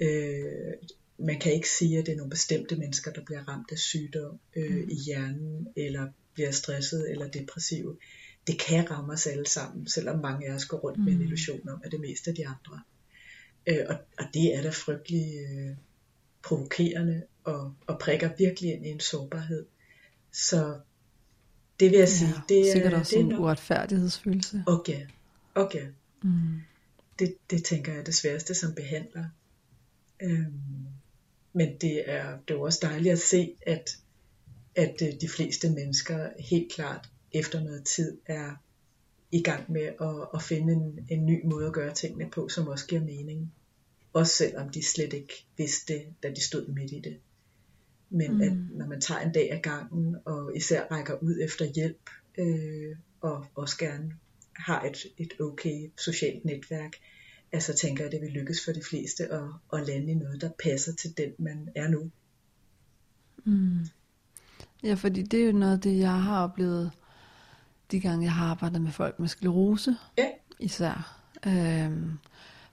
[0.00, 0.72] Øh,
[1.18, 4.38] man kan ikke sige, at det er nogle bestemte mennesker, der bliver ramt af sygdom
[4.56, 4.88] øh, mm.
[4.88, 7.96] i hjernen, eller bliver stresset eller depressive.
[8.46, 11.04] Det kan ramme os alle sammen, selvom mange af os går rundt mm.
[11.04, 11.24] med en mm.
[11.24, 12.80] illusion om, at det meste af de andre.
[13.66, 15.76] Øh, og, og det er da frygtelig øh,
[16.42, 19.66] provokerende, og, og prikker virkelig ind i en sårbarhed.
[20.32, 20.78] Så
[21.80, 22.72] det vil jeg sige, ja, det er...
[22.72, 24.64] Sikkert også det er en uretfærdighedsfølelse.
[24.66, 25.06] Okay,
[25.54, 25.86] okay.
[26.22, 26.60] Mm.
[27.18, 29.24] Det, det tænker jeg er det sværeste som behandler.
[30.22, 30.52] Øhm,
[31.52, 33.96] men det er, det er også dejligt at se, at,
[34.74, 38.62] at øh, de fleste mennesker helt klart efter noget tid er
[39.32, 42.68] i gang med at, at finde en, en ny måde at gøre tingene på, som
[42.68, 43.52] også giver mening.
[44.12, 47.18] Også selvom de slet ikke vidste det, da de stod midt i det.
[48.10, 48.40] Men mm.
[48.40, 52.96] at når man tager en dag ad gangen, og især rækker ud efter hjælp, øh,
[53.20, 54.12] og også gerne
[54.56, 56.92] har et, et okay socialt netværk,
[57.52, 60.40] altså tænker jeg, at det vil lykkes for de fleste at, at lande i noget,
[60.40, 62.10] der passer til den, man er nu.
[63.44, 63.86] Mm.
[64.82, 66.90] Ja, fordi det er jo noget af det, jeg har oplevet
[67.92, 69.96] de gange, jeg har arbejdet med folk med sklerose.
[70.18, 70.26] Ja.
[70.60, 71.18] Især.
[71.46, 72.18] Øhm,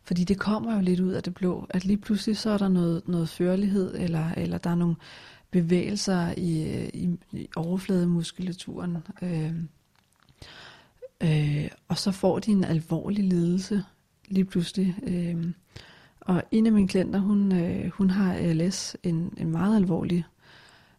[0.04, 2.68] fordi det kommer jo lidt ud af det blå, at lige pludselig så er der
[2.68, 4.96] noget, noget førlighed, eller, eller der er nogle
[5.52, 8.98] bevægelser i, i, i overflademuskulaturen.
[9.22, 9.54] Øh,
[11.22, 13.84] øh, og så får de en alvorlig lidelse
[14.28, 14.96] lige pludselig.
[15.04, 15.46] Øh,
[16.22, 20.26] og en af mine klienter, hun, øh, hun har ALS, en, en meget alvorlig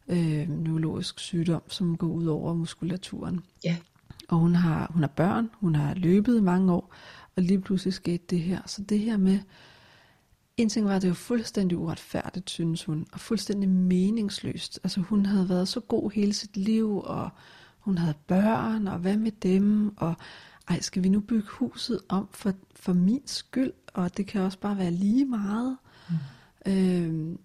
[0.08, 3.40] øh, neurologisk sygdom, som går ud over muskulaturen.
[3.64, 3.76] Ja.
[4.30, 6.94] Og hun har, hun har børn, hun har løbet mange år,
[7.36, 8.60] og lige pludselig skete det her.
[8.66, 9.38] Så det her med,
[10.56, 14.80] en ting var, at det var fuldstændig uretfærdigt, synes hun, og fuldstændig meningsløst.
[14.84, 17.30] Altså hun havde været så god hele sit liv, og
[17.78, 20.14] hun havde børn, og hvad med dem, og
[20.68, 24.58] ej, skal vi nu bygge huset om for, for min skyld, og det kan også
[24.58, 25.76] bare være lige meget.
[26.08, 26.72] Mm.
[26.72, 27.38] Øhm,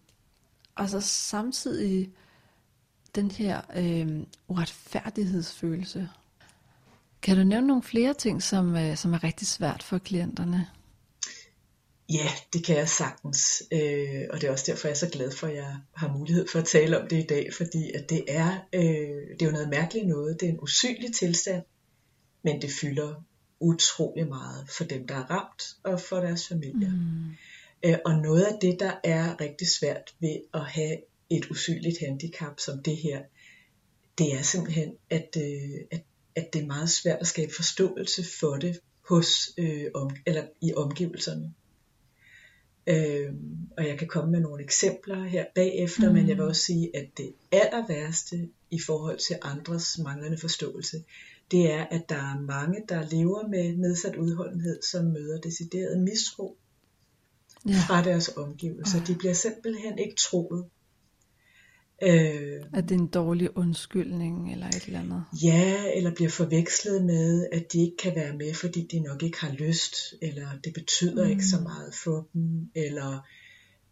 [0.76, 2.12] og så samtidig
[3.15, 6.10] den her øhm, uretfærdighedsfølelse.
[7.26, 10.68] Kan du nævne nogle flere ting, som, øh, som er rigtig svært for klienterne?
[12.10, 15.32] Ja, det kan jeg sagtens, øh, og det er også derfor, jeg er så glad
[15.32, 18.26] for, at jeg har mulighed for at tale om det i dag, fordi at det
[18.28, 18.82] er, øh,
[19.34, 20.40] det er jo noget mærkeligt noget.
[20.40, 21.64] Det er en usynlig tilstand,
[22.44, 23.24] men det fylder
[23.60, 26.92] utrolig meget for dem, der er ramt, og for deres familier.
[26.92, 27.36] Mm.
[27.86, 30.98] Øh, og noget af det, der er rigtig svært ved at have
[31.30, 33.22] et usynligt handicap som det her,
[34.18, 36.04] det er simpelthen, at, øh, at,
[36.36, 40.74] at det er meget svært at skabe forståelse for det hos, øh, om, eller i
[40.74, 41.54] omgivelserne.
[42.88, 43.34] Øh,
[43.78, 46.15] og jeg kan komme med nogle eksempler her bagefter, mm.
[46.15, 51.04] men jeg vil også sige, at det aller værste i forhold til andres manglende forståelse,
[51.52, 56.58] det er, at der er mange, der lever med nedsat udholdenhed, som møder decideret misro
[57.67, 57.74] ja.
[57.88, 58.98] fra deres omgivelser.
[58.98, 59.04] Ja.
[59.06, 60.65] De bliver simpelthen ikke troet.
[62.01, 65.23] Øh, at det er en dårlig undskyldning eller et eller andet?
[65.43, 69.41] Ja, eller bliver forvekslet med, at de ikke kan være med, fordi de nok ikke
[69.41, 71.31] har lyst, eller det betyder mm.
[71.31, 73.19] ikke så meget for dem, eller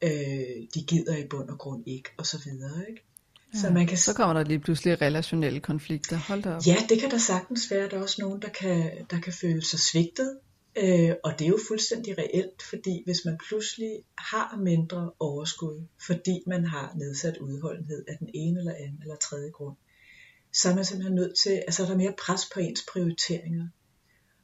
[0.01, 0.09] øh,
[0.75, 2.89] de gider i bund og grund ikke, og så videre.
[2.89, 3.01] Ikke?
[3.53, 3.97] Ja, så, man kan...
[3.97, 6.17] så kommer der lige pludselig relationelle konflikter.
[6.17, 6.67] Hold da op.
[6.67, 7.89] Ja, det kan der sagtens være.
[7.89, 10.37] Der er også nogen, der kan, der kan føle sig svigtet,
[10.75, 16.43] Øh, og det er jo fuldstændig reelt, fordi hvis man pludselig har mindre overskud, fordi
[16.47, 19.75] man har nedsat udholdenhed af den ene eller anden eller tredje grund,
[20.53, 23.67] så er man simpelthen nødt til, altså er der mere pres på ens prioriteringer.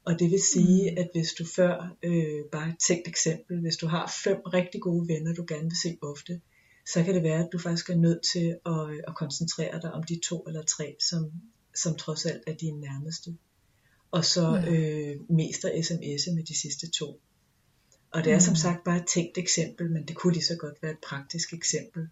[0.06, 0.98] Og det vil sige, mm.
[0.98, 5.08] at hvis du før, øh, bare et tænkt eksempel, hvis du har fem rigtig gode
[5.08, 6.42] venner, du gerne vil se ofte,
[6.86, 10.04] så kan det være, at du faktisk er nødt til at, at koncentrere dig om
[10.04, 11.32] de to eller tre, som,
[11.76, 13.38] som trods alt er dine nærmeste
[14.12, 14.72] og så ja.
[14.72, 17.22] øh, mest af sms'e med de sidste to.
[18.12, 18.42] Og det er mm.
[18.42, 21.54] som sagt bare et tænkt eksempel, men det kunne lige så godt være et praktisk
[21.54, 22.08] eksempel,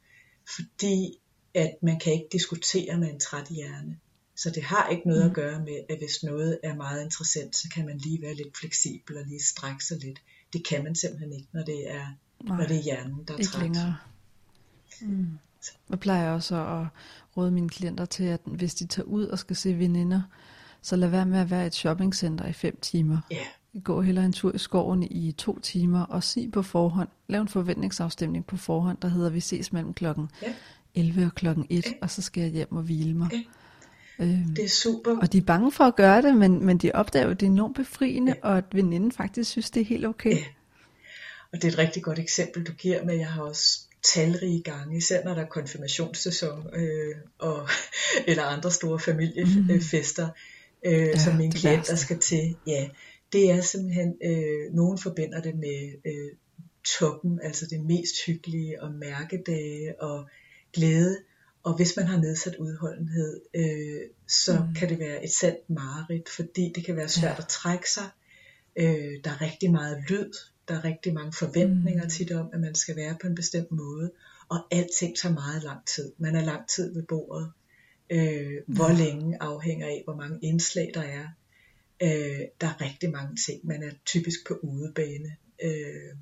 [0.55, 1.19] fordi
[1.53, 3.97] at man kan ikke diskutere med en træt hjerne.
[4.35, 5.29] Så det har ikke noget mm.
[5.29, 8.57] at gøre med, at hvis noget er meget interessant, så kan man lige være lidt
[8.57, 10.21] fleksibel og lige strække sig lidt.
[10.53, 12.05] Det kan man simpelthen ikke, når det er,
[12.43, 13.63] Nej, når det er hjernen, der er ikke træt.
[13.63, 13.97] Længere.
[15.01, 15.27] Mm.
[15.89, 16.87] Jeg plejer også at
[17.37, 20.21] råde mine klienter til, at hvis de tager ud og skal se veninder,
[20.87, 23.17] så lad være med at være i et shoppingcenter i fem timer.
[23.31, 23.37] Ja.
[23.83, 27.47] gå heller en tur i skoven i to timer og sig på forhånd, lav en
[27.47, 30.53] forventningsafstemning på forhånd, der hedder, vi ses mellem klokken Ja.
[30.95, 31.91] 11 og klokken 1, Ja.
[32.01, 33.29] og så skal jeg hjem og hvile mig.
[33.33, 34.25] Ja.
[34.25, 35.17] Øhm, Det er super.
[35.21, 37.51] og de er bange for at gøre det, men, men de opdager at det er
[37.51, 38.49] enormt befriende, ja.
[38.49, 40.31] og at veninden faktisk synes, det er helt okay.
[40.31, 40.43] Ja.
[41.53, 43.15] Og det er et rigtig godt eksempel, du giver med.
[43.15, 43.79] Jeg har også
[44.13, 47.69] talrige gange, især når der er konfirmationssæson øh, og,
[48.27, 50.29] eller andre store familiefester,
[50.85, 52.55] øh, ja, som mine klienter skal til.
[52.67, 52.89] Ja,
[53.33, 56.31] det er simpelthen, øh, nogen forbinder det med øh,
[56.99, 60.29] toppen, altså det mest hyggelige, og mærkedage og
[60.73, 61.17] glæde.
[61.63, 64.73] Og hvis man har nedsat udholdenhed, øh, så mm.
[64.73, 67.41] kan det være et sandt mareridt, fordi det kan være svært Ja.
[67.43, 68.09] at trække sig.
[68.75, 70.31] Øh, der er rigtig meget lyd,
[70.67, 72.09] der er rigtig mange forventninger Mm.
[72.09, 74.11] tit om, at man skal være på en bestemt måde,
[74.49, 76.11] og alting tager meget lang tid.
[76.17, 77.51] Man er lang tid ved bordet.
[78.09, 78.97] Øh, hvor Ja.
[79.05, 81.27] længe afhænger af, hvor mange indslag der er.
[82.03, 83.67] Øh, der er rigtig mange ting.
[83.67, 86.15] Man er typisk på udebane, øh,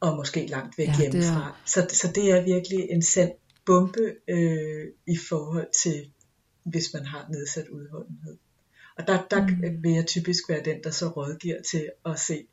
[0.00, 1.56] og måske langt væk Ja, ja, det er- hjemmefra.
[1.66, 3.32] Så, så det er virkelig en sand
[3.66, 6.10] bombe øh, i forhold til,
[6.62, 8.36] hvis man har nedsat udholdenhed.
[8.98, 9.82] Og der, der Mm.
[9.82, 12.46] vil jeg typisk være den, der så rådgiver til at se,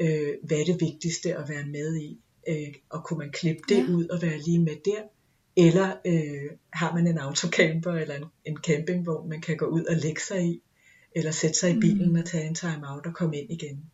[0.00, 3.76] øh, hvad er det vigtigste at være med i, øh, og kunne man klippe det
[3.88, 3.92] Ja.
[3.92, 5.02] ud og være lige med der,
[5.56, 9.96] eller øh, har man en autocamper eller en, en campingvogn, man kan gå ud og
[9.96, 10.62] lægge sig i,
[11.16, 12.14] eller sætte sig i bilen Mm.
[12.18, 13.84] og tage en time out og komme ind igen.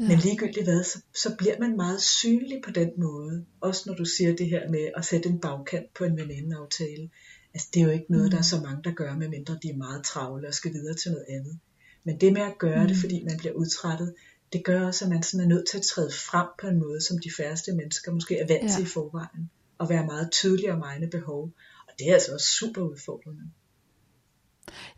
[0.00, 0.08] Ja.
[0.08, 3.44] Men ligegyldigt hvad, så, så bliver man meget synlig på den måde.
[3.60, 7.10] Også når du siger det her med at sætte en bagkant på en venindeaftale.
[7.54, 8.30] Altså det er jo ikke noget, Mm.
[8.30, 11.10] der er så mange, der gør, medmindre de er meget travle og skal videre til
[11.10, 11.58] noget andet.
[12.04, 12.86] Men det med at gøre mm.
[12.88, 13.00] det, Mm.
[13.00, 14.14] fordi man bliver udtrættet,
[14.52, 17.00] det gør også, at man sådan er nødt til at træde frem på en måde,
[17.00, 18.68] som de færreste mennesker måske er vant Ja.
[18.76, 19.50] til i forvejen.
[19.78, 21.42] Og være meget tydelig om egne behov.
[21.88, 23.42] Og det er altså også super udfordrende.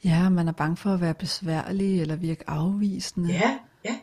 [0.04, 3.32] ja, man er bange for at være besværlig eller virke afvisende.
[3.32, 3.98] Ja, ja.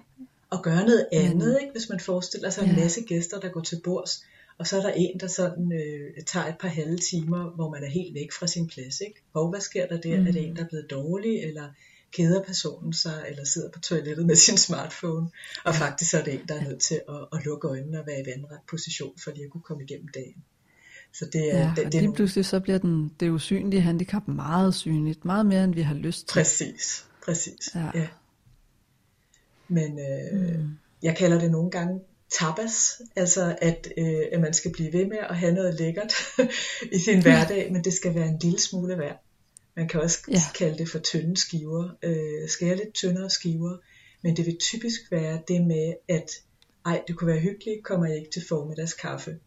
[0.49, 1.71] Og gøre noget andet, Men- ikke?
[1.71, 2.75] hvis man forestiller sig en Ja.
[2.75, 4.25] masse gæster, der går til bords,
[4.57, 7.83] og så er der en, der sådan øh, tager et par halve timer, hvor man
[7.83, 9.01] er helt væk fra sin plads.
[9.01, 9.21] Ikke?
[9.33, 10.19] Og hvad sker der der?
[10.21, 10.27] Mm.
[10.27, 11.69] Er det en, der er blevet dårlig, eller
[12.11, 15.29] keder personen sig, eller sidder på toilettet med sin smartphone?
[15.65, 18.21] Og faktisk er det en, der er nødt til at, at lukke øjnene og være
[18.21, 20.43] i vandret position, for lige at kunne komme igennem dagen.
[21.13, 24.73] Så det er, Ja, det, det lige pludselig så bliver den, det usynlige handicap meget
[24.75, 25.25] synligt.
[25.25, 26.33] Meget mere, end vi har lyst til.
[26.33, 27.75] Præcis, præcis.
[27.75, 27.91] Ja.
[27.95, 28.07] Ja.
[29.67, 30.69] Men øh, Mm.
[31.03, 31.99] jeg kalder det nogle gange
[32.39, 36.13] tapas, altså at, øh, at man skal blive ved med at have noget lækkert
[36.95, 39.23] i sin hverdag, men det skal være en lille smule værd.
[39.75, 40.41] Man kan også Ja.
[40.55, 43.77] kalde det for tynde skiver, øh, skære lidt tyndere skiver,
[44.23, 46.29] men det vil typisk være det med, at
[46.85, 49.37] ej, det kunne være hyggeligt, kommer jeg ikke til formiddagskaffe.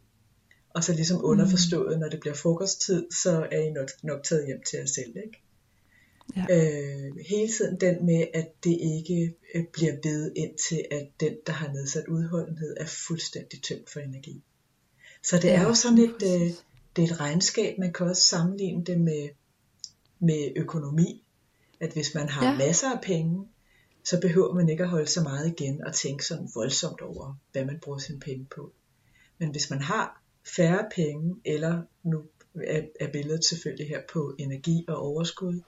[0.76, 4.62] Og så ligesom underforstået, når det bliver frokosttid, så er I nok, nok taget hjem
[4.62, 5.42] til jer selv, ikke?
[6.36, 6.44] Ja.
[6.50, 11.52] øh, hele tiden den med, at det ikke øh, bliver ved indtil, at den, der
[11.52, 14.42] har nedsat udholdenhed, er fuldstændig tømt for energi.
[15.22, 16.50] Så det Ja, er jo sådan et, øh,
[16.96, 19.28] det er et regnskab, man kan også sammenligne det med,
[20.18, 21.24] med økonomi.
[21.80, 22.58] At hvis man har ja.
[22.58, 23.48] masser af penge,
[24.04, 27.64] så behøver man ikke at holde så meget igen og tænke sådan voldsomt over, hvad
[27.64, 28.72] man bruger sine penge på.
[29.38, 32.22] Men hvis man har færre penge, eller nu
[32.54, 35.62] er, er billedet selvfølgelig her på energi og overskud, mm.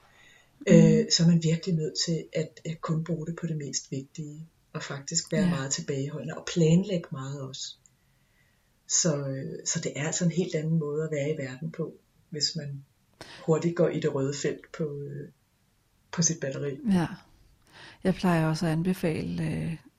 [0.66, 3.90] øh, så er man virkelig nødt til at, at kun bruge det på det mest
[3.90, 5.50] vigtige, og faktisk være Ja.
[5.50, 7.76] meget tilbageholdende, og planlægge meget også.
[8.88, 11.92] Så, så det er altså en helt anden måde at være i verden på,
[12.30, 12.84] hvis man
[13.46, 15.28] hurtigt går i det røde felt på, øh,
[16.12, 16.78] på sit batteri.
[16.92, 17.06] Ja.
[18.04, 19.42] Jeg plejer også at anbefale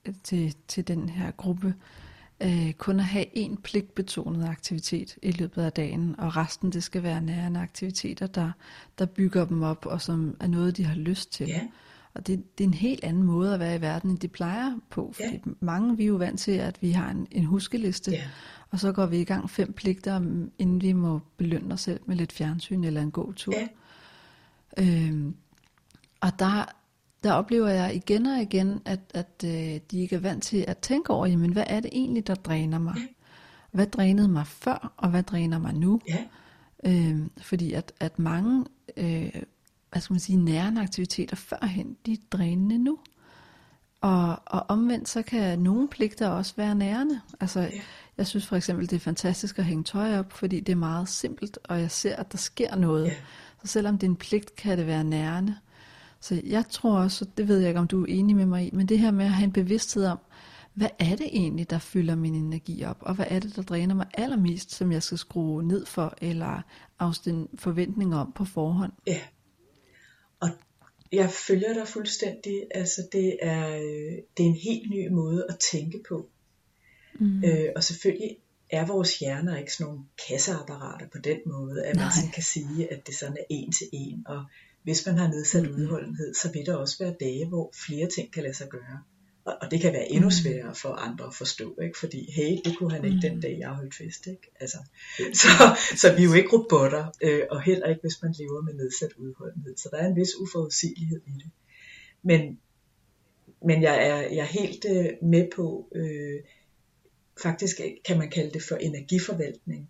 [0.05, 1.73] øh, til, til den her gruppe,
[2.43, 7.03] øh, kun at have en pligtbetonet aktivitet i løbet af dagen, og resten det skal
[7.03, 8.51] være nærende aktiviteter, der,
[8.99, 11.47] der bygger dem op, og som er noget, de har lyst til.
[11.47, 11.61] Ja.
[12.13, 14.79] Og det, det er en helt anden måde at være i verden, end de plejer
[14.89, 15.51] på, fordi Ja.
[15.59, 18.23] mange vi er jo vant til, at vi har en, en huskeliste, Ja.
[18.69, 20.15] og så går vi i gang fem pligter,
[20.57, 23.53] inden vi må belønne os selv med lidt fjernsyn eller en god tur.
[23.53, 23.67] Ja.
[24.77, 25.35] Øhm,
[26.21, 26.65] og der,
[27.23, 30.77] der oplever jeg igen og igen, at, at øh, de ikke er vant til at
[30.77, 32.95] tænke over, jamen hvad er det egentlig, der dræner mig?
[33.71, 36.01] Hvad drænede mig før, og hvad dræner mig nu?
[36.09, 36.17] Ja.
[36.85, 38.65] Øhm, fordi at, at mange,
[38.97, 39.31] øh,
[39.91, 42.97] hvad skal man sige, nærende aktiviteter førhen, de er drænende nu.
[44.01, 47.21] Og, og omvendt, så kan nogle pligter også være nærende.
[47.39, 47.69] Altså, Ja.
[48.17, 51.09] jeg synes for eksempel, det er fantastisk at hænge tøj op, fordi det er meget
[51.09, 53.05] simpelt, og jeg ser, at der sker noget.
[53.05, 53.13] Ja.
[53.61, 55.55] Så selvom det er en pligt, kan det være nærende.
[56.21, 58.69] Så jeg tror også, det ved jeg ikke, om du er enig med mig i,
[58.73, 60.19] men det her med at have en bevidsthed om,
[60.73, 63.95] hvad er det egentlig, der fylder min energi op, og hvad er det, der dræner
[63.95, 66.61] mig allermest, som jeg skal skrue ned for, eller
[66.99, 68.91] afstille forventninger om på forhånd.
[69.07, 69.21] Ja.
[70.39, 70.49] Og
[71.11, 72.67] jeg følger dig fuldstændig.
[72.75, 76.29] Altså det er, øh, det er en helt ny måde at tænke på.
[77.19, 77.43] Mm.
[77.43, 78.37] Øh, og selvfølgelig
[78.69, 82.03] er vores hjerner ikke sådan nogle kasseapparater på den måde, at Nej.
[82.03, 84.23] man sådan kan sige, at det sådan er en til en.
[84.27, 84.45] Og
[84.89, 85.75] hvis man har nedsat mm.
[85.75, 89.03] udholdenhed, så vil der også være dage, hvor flere ting kan lade sig gøre.
[89.45, 90.31] Og, og det kan være endnu mm.
[90.31, 91.99] sværere for andre at forstå, ikke?
[91.99, 94.27] fordi hey, det kunne han ikke den dag, jeg holdt fest.
[94.27, 94.51] Ikke?
[94.59, 94.77] Altså,
[95.41, 95.49] så,
[95.95, 99.13] så vi er jo ikke robotter, øh, og heller ikke, hvis man lever med nedsat
[99.17, 99.77] udholdenhed.
[99.77, 101.51] Så der er en vis uforudsigelighed i det.
[102.23, 102.59] Men,
[103.65, 106.39] men jeg, er, jeg er helt øh, med på, øh,
[107.43, 109.89] faktisk kan man kalde det for energiforvaltning.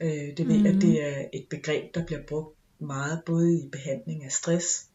[0.00, 0.66] Øh, det ved mm.
[0.66, 4.86] at det er et begreb, der bliver brugt meget både i behandling af stress,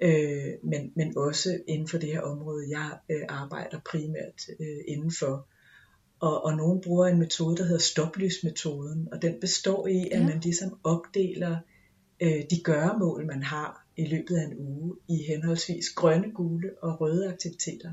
[0.00, 5.48] øh, men, men også inden for det her område, jeg øh, arbejder primært øh, indenfor.
[6.20, 10.26] Og, og nogen bruger en metode, der hedder stoplysmetoden, og den består i, at ja.
[10.26, 11.56] man ligesom opdeler
[12.20, 17.00] øh, de gøremål, man har i løbet af en uge, i henholdsvis grønne, gule og
[17.00, 17.92] røde aktiviteter.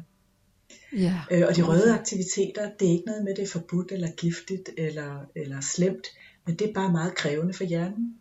[0.93, 1.21] Ja.
[1.31, 4.69] Øh, og de røde aktiviteter, det er ikke noget med, det er forbudt eller giftigt
[4.77, 6.07] eller, eller slemt,
[6.45, 8.15] men det er bare meget krævende for hjernen.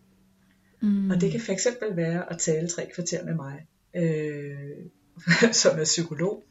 [0.83, 1.11] Mm.
[1.11, 3.67] Og det kan fx være at tale tre kvarter med mig,
[3.97, 6.45] øh, som er psykolog.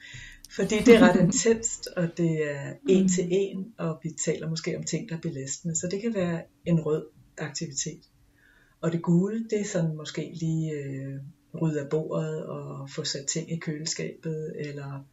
[0.52, 3.10] Fordi det er ret intenst, og det er en mm.
[3.10, 5.76] til en, og vi taler måske om ting, der er belastende.
[5.76, 7.06] Så det kan være en rød
[7.38, 8.02] aktivitet.
[8.82, 11.16] Og det gule, det er sådan måske lige øh,
[11.62, 15.06] rydde af bordet og få sat ting i køleskabet, eller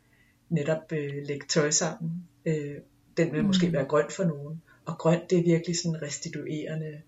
[0.49, 2.29] netop øh, lægge tøj sammen.
[2.47, 2.77] Øh,
[3.17, 3.47] den vil mm.
[3.47, 4.63] måske være grøn for nogen.
[4.85, 7.03] Og grønt, det er virkelig sådan restituerende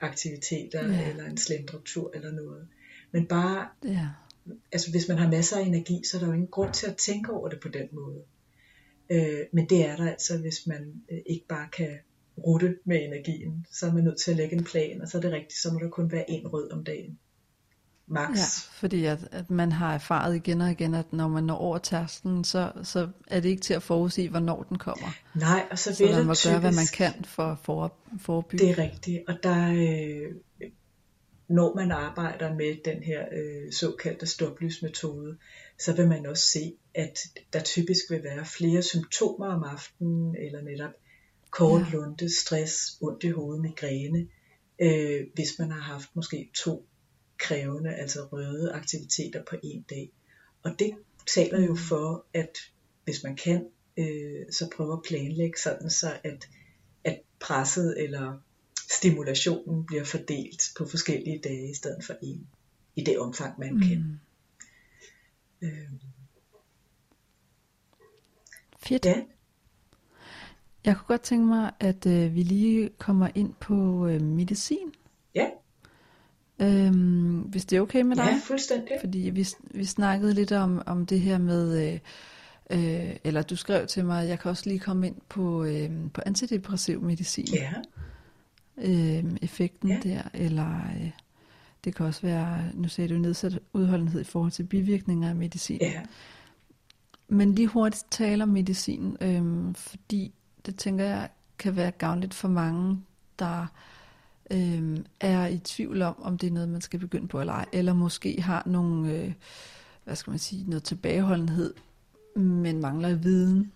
[0.00, 1.10] aktiviteter, ja.
[1.10, 2.68] eller en slendretur eller noget.
[3.12, 4.08] Men bare, ja.
[4.72, 6.96] altså hvis man har masser af energi, så er der jo ingen grund til at
[6.96, 8.22] tænke over det på den måde.
[9.10, 11.98] Øh, men det er der altså, hvis man øh, ikke bare kan
[12.38, 15.22] rute med energien, så er man nødt til at lægge en plan, og så er
[15.22, 17.18] det rigtigt, så må der kun være en rød om dagen
[18.06, 18.36] max.
[18.36, 21.78] Ja, fordi at, at man har erfaret igen og igen, at når man når over
[21.78, 25.06] tærsken, så, så er det ikke til at forudsige, hvornår den kommer.
[25.34, 27.94] Nej, og så vil så man må typisk, gøre, hvad man kan for at for,
[28.20, 28.66] forebygge.
[28.66, 30.34] Det er rigtigt, og der, øh,
[31.48, 35.36] når man arbejder med den her øh, såkaldte stoplysmetode,
[35.78, 37.18] så vil man også se, at
[37.52, 40.90] der typisk vil være flere symptomer om aftenen, eller netop
[41.50, 41.96] kort ja.
[41.96, 44.26] lunte, stress, ondt i hovedet, migræne,
[44.78, 46.86] øh, hvis man har haft måske to
[47.38, 50.10] krævende, altså røde aktiviteter på en dag.
[50.62, 50.90] Og det
[51.26, 52.58] taler jo for, at
[53.04, 53.66] hvis man kan,
[53.96, 56.48] øh, så prøve at planlægge sådan så, at,
[57.04, 58.38] at presset eller
[58.92, 62.46] stimulationen bliver fordelt på forskellige dage i stedet for en,
[62.96, 64.18] i det omfang man kan.
[65.60, 65.68] Mm.
[65.68, 65.90] Øh.
[68.78, 69.04] Fedt.
[69.04, 69.22] Ja.
[70.84, 74.94] Jeg kunne godt tænke mig, at øh, vi lige kommer ind på øh, medicin.
[75.34, 75.50] Ja.
[76.58, 78.24] Øhm, hvis det er okay med dig?
[78.24, 78.96] Ja, fuldstændig.
[79.00, 81.98] Fordi vi, vi snakkede lidt om, om det her med, øh,
[82.70, 85.90] øh, eller du skrev til mig, at jeg kan også lige komme ind på, øh,
[86.14, 87.46] på antidepressiv medicin.
[87.54, 87.72] Ja.
[88.78, 89.98] Øh, effekten ja.
[90.02, 91.10] der, eller øh,
[91.84, 95.78] det kan også være, nu sagde du nedsat udholdenhed i forhold til bivirkninger af medicin.
[95.80, 96.02] Ja.
[97.28, 100.34] Men lige hurtigt taler om medicin, øh, fordi
[100.66, 101.28] det tænker jeg
[101.58, 103.00] kan være gavnligt for mange,
[103.38, 103.66] der
[104.50, 107.66] øh, er i tvivl om, om det er noget, man skal begynde på eller ej,
[107.72, 109.32] eller måske har nogle, øh,
[110.04, 111.74] hvad skal man sige, noget tilbageholdenhed,
[112.36, 113.72] men mangler viden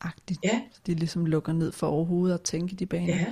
[0.00, 0.40] agtigt.
[0.44, 0.62] Ja.
[0.72, 3.16] Så de ligesom lukker ned for overhovedet at tænke i de baner.
[3.16, 3.26] Ja.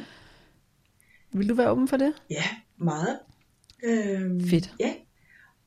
[1.32, 2.12] Vil du være åben for det?
[2.30, 2.44] Ja,
[2.76, 3.18] meget.
[3.84, 4.74] Øhm, Fedt.
[4.80, 4.94] Ja,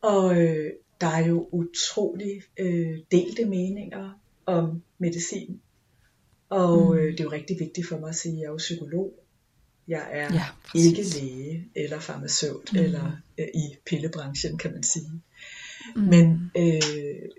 [0.01, 0.71] og øh,
[1.01, 5.61] der er jo utrolig øh, delte meninger om medicin.
[6.49, 6.97] Og mm.
[6.97, 9.13] øh, det er jo rigtig vigtigt for mig at sige, at jeg er jo psykolog,
[9.89, 12.79] jeg er ja, ikke læge eller farmaceut mm.
[12.79, 15.21] eller øh, i pillebranchen, kan man sige.
[15.95, 16.01] Mm.
[16.01, 17.29] Men øh,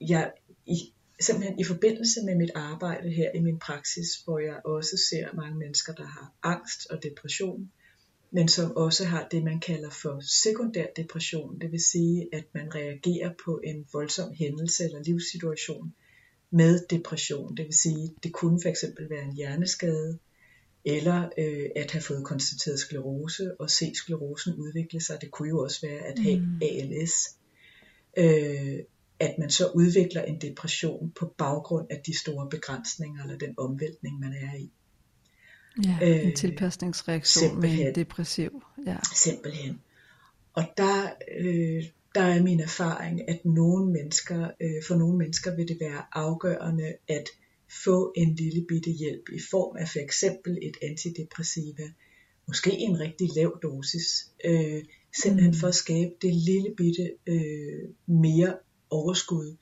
[0.00, 0.32] jeg
[0.66, 5.34] i, simpelthen i forbindelse med mit arbejde her i min praksis, hvor jeg også ser
[5.34, 7.70] mange mennesker, der har angst og depression,
[8.30, 11.60] men som også har det, man kalder for sekundær depression.
[11.60, 15.94] Det vil sige, at man reagerer på en voldsom hændelse eller livssituation
[16.50, 17.56] med depression.
[17.56, 20.18] Det vil sige, det kunne fx være en hjerneskade,
[20.88, 25.18] eller øh, at have fået konstateret sklerose og se sklerosen udvikle sig.
[25.20, 26.60] Det kunne jo også være at have mm.
[26.62, 27.12] ALS.
[28.16, 28.78] Øh,
[29.20, 34.20] at man så udvikler en depression på baggrund af de store begrænsninger eller den omvæltning,
[34.20, 34.70] man er i.
[35.84, 37.78] Ja, øh, en tilpasningsreaktion simpelthen.
[37.78, 38.62] med en depressiv.
[38.86, 38.96] Ja.
[39.14, 39.80] Simpelthen.
[40.52, 41.84] Og der, øh,
[42.14, 46.94] der er min erfaring, at nogle mennesker, øh, for nogle mennesker vil det være afgørende,
[47.08, 47.24] at
[47.84, 51.92] få en lille bitte hjælp i form af for eksempel et antidepressiva,
[52.48, 54.84] måske en rigtig lav dosis, øh,
[55.22, 58.58] Simpelthen for at skabe det lille bitte øh, mere
[58.90, 59.56] overskud,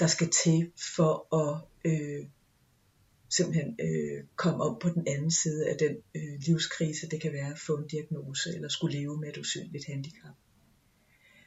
[0.00, 2.26] der skal til for at øh,
[3.28, 7.52] simpelthen øh, komme op på den anden side af den øh, livskrise, det kan være
[7.52, 10.34] at få en diagnose eller skulle leve med et usynligt handicap.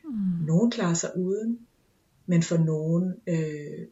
[0.03, 0.45] Mm.
[0.45, 1.59] Nogen klarer sig uden,
[2.25, 3.86] men for nogen, øh,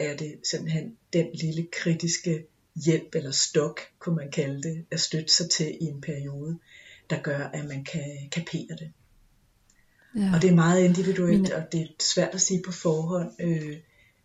[0.00, 2.46] er det simpelthen den lille kritiske
[2.84, 6.58] hjælp eller stok, kunne man kalde det, at støtte sig til i en periode,
[7.10, 8.92] der gør, at man kan kapere det.
[10.16, 10.30] Ja.
[10.34, 13.76] Og det er meget individuelt, og det er svært at sige på forhånd, øh,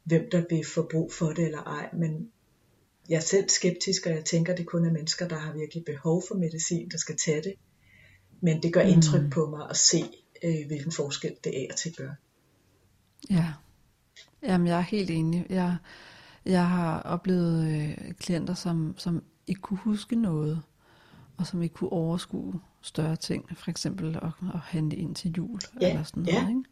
[0.03, 2.31] hvem der vil få brug for det eller ej, men
[3.09, 6.23] jeg er selv skeptisk, og jeg tænker, det kun er mennesker, der har virkelig behov
[6.27, 7.53] for medicin, der skal tage det.
[8.41, 9.29] Men det gør indtryk mm.
[9.29, 10.03] på mig at se,
[10.43, 12.11] øh, hvilken forskel det er til gør.
[13.29, 13.53] Ja,
[14.45, 15.45] Jamen, jeg er helt enig.
[15.49, 15.75] Jeg,
[16.45, 20.61] jeg har oplevet øh, klienter, som, som ikke kunne huske noget,
[21.37, 25.59] og som ikke kunne overskue større ting, for eksempel at, at handle ind til jul,
[25.81, 26.33] ja, eller sådan noget.
[26.33, 26.47] Ja.
[26.49, 26.63] Ikke?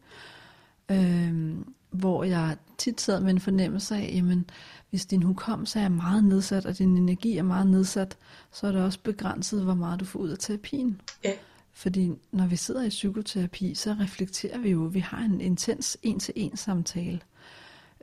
[1.28, 4.50] Øhm, hvor jeg tit sad med en fornemmelse af, jamen,
[4.90, 8.16] hvis din hukommelse er meget nedsat, og din energi er meget nedsat,
[8.52, 11.00] så er det også begrænset, hvor meget du får ud af terapien.
[11.24, 11.32] Ja.
[11.72, 16.56] Fordi når vi sidder i psykoterapi, så reflekterer vi jo, vi har en intens en-til-en
[16.56, 17.20] samtale.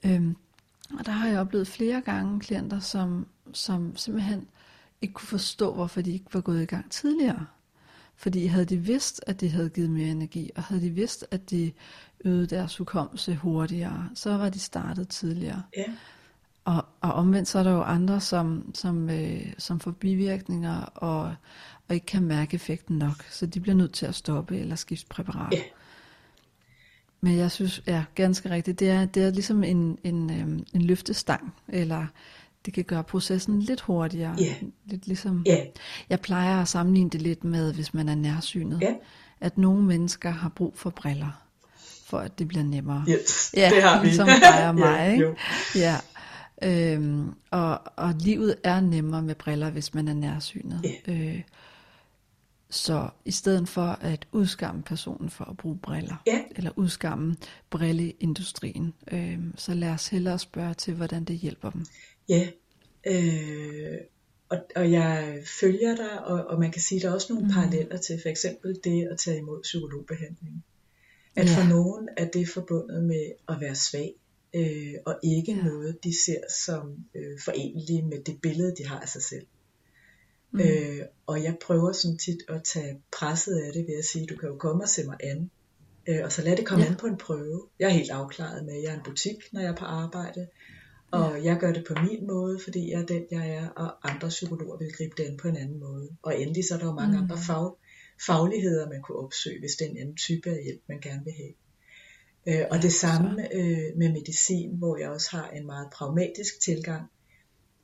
[0.06, 0.36] Øhm,
[1.00, 4.48] og der har jeg oplevet flere gange klienter, som, som simpelthen
[5.02, 7.46] ikke kunne forstå, hvorfor de ikke var gået i gang tidligere.
[8.16, 11.50] Fordi havde de vidst, at de havde givet mere energi, og havde de vidst, at
[11.50, 11.72] de
[12.26, 15.64] øgede deres hukommelse hurtigere, så var de startet tidligere.
[15.78, 15.84] Ja.
[16.66, 21.36] Og, og omvendt så er der jo andre, som, som, øh, som får bivirkninger og,
[21.88, 25.08] og ikke kan mærke effekten nok, så de bliver nødt til at stoppe eller skifte
[25.08, 25.54] præparat.
[25.54, 25.62] Ja.
[27.22, 30.82] Men jeg synes, ja, ganske rigtigt, det er, det er ligesom en, en, øhm, en
[30.82, 32.06] løftestang, eller
[32.66, 34.36] det kan gøre processen lidt hurtigere.
[34.42, 34.56] Yeah.
[34.86, 35.66] Lidt ligesom, yeah.
[36.10, 38.80] Jeg plejer at sammenligne det lidt med, hvis man er nærsynet.
[38.84, 38.96] Yeah.
[39.42, 41.42] At nogle mennesker har brug for briller,
[42.06, 43.06] for at det bliver nemmere.
[43.10, 44.06] Yes, ja, det har vi.
[44.06, 44.98] Ligesom dig og mig.
[44.98, 45.36] yeah, ikke?
[45.76, 45.96] Ja.
[46.64, 50.82] Øhm, og, og livet er nemmere med briller, hvis man er nærsynet.
[51.10, 51.28] Yeah.
[51.36, 51.42] Øh,
[52.72, 56.44] så i stedet for at udskamme personen for at bruge briller, ja.
[56.56, 57.36] eller udskamme
[57.70, 61.86] brilleindustrien, øh, så lad os hellere spørge til, hvordan det hjælper dem.
[62.30, 62.48] Ja,
[63.08, 63.98] øh,
[64.50, 67.48] og, og jeg følger dig, og, og man kan sige, at der er også nogle
[67.48, 67.54] mm.
[67.54, 70.64] paralleller til for eksempel det at tage imod psykologbehandling.
[71.36, 71.56] At ja.
[71.56, 74.14] for nogen er det forbundet med at være svag,
[74.56, 75.64] øh, og ikke ja.
[75.64, 79.46] noget, de ser som øh, forenlige med det billede, de har af sig selv.
[79.46, 79.61] Mm.
[80.54, 84.36] Øh, og jeg prøver sådan tit at tage presset af det ved at sige, du
[84.36, 85.52] kan jo komme og se mig an.
[86.08, 86.92] Øh, og så lad det komme ja.
[86.92, 87.68] an på en prøve.
[87.80, 90.48] Jeg er helt afklaret med, at jeg er en butik, når jeg er på arbejde.
[91.12, 91.44] Og ja.
[91.44, 94.78] jeg gør det på min måde, fordi jeg er den, jeg er, og andre psykologer
[94.78, 96.10] vil gribe det an på en anden måde.
[96.22, 97.24] Og endelig så er der jo mange mm.
[97.24, 97.72] andre fag,
[98.26, 101.34] fagligheder, man kunne opsøge, hvis det er en anden type af hjælp, man gerne vil
[101.34, 101.54] have.
[102.48, 107.12] Øh, og det samme øh, med medicin, hvor jeg også har en meget pragmatisk tilgang,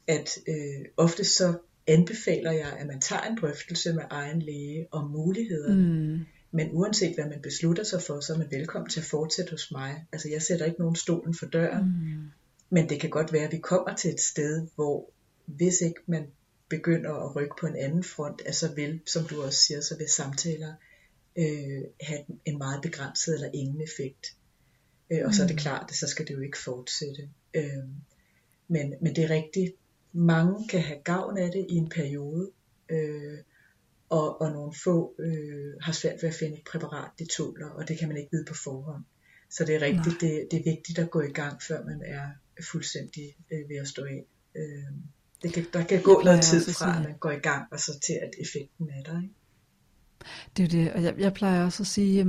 [0.08, 1.58] at øh, ofte så
[1.88, 6.16] anbefaler jeg, at man tager en drøftelse med egen læge om mulighederne.
[6.16, 6.26] Mm.
[6.52, 9.72] Men uanset hvad man beslutter sig for, så er man velkommen til at fortsætte hos
[9.72, 10.06] mig.
[10.12, 11.86] Altså jeg sætter ikke nogen stolen for døren.
[11.86, 12.32] Mm.
[12.70, 15.10] Men det kan godt være, at vi kommer til et sted, hvor
[15.46, 16.28] hvis ikke man
[16.70, 19.98] begynder at rykke på en anden front, at så vil, som du også siger, så
[19.98, 20.74] vil samtaler
[21.36, 24.36] øh, have en meget begrænset eller ingen effekt.
[25.12, 25.34] Øh, og mm.
[25.34, 25.62] så er det mm.
[25.62, 27.30] klart, at så skal det jo ikke fortsætte.
[27.54, 27.84] Øh,
[28.68, 29.76] men, men det er rigtigt,
[30.14, 32.52] mange kan have gavn af det i en periode,
[32.90, 33.38] øh,
[34.10, 37.88] og, og nogle få øh, har svært ved at finde et præparat, de tåler, og
[37.88, 39.04] det kan man ikke vide på forhånd.
[39.50, 42.28] Så det er rigtigt, det, det er vigtigt at gå i gang, før man er
[42.72, 44.26] fuldstændig øh, ved at stå af.
[44.56, 44.94] Øh,
[45.44, 48.00] det kan, der kan gå noget tid fra, at man går i gang, og så
[48.00, 49.22] til at effekten er der.
[49.22, 49.34] Ikke?
[50.58, 52.28] Det er det, og jeg, jeg plejer også at sige, at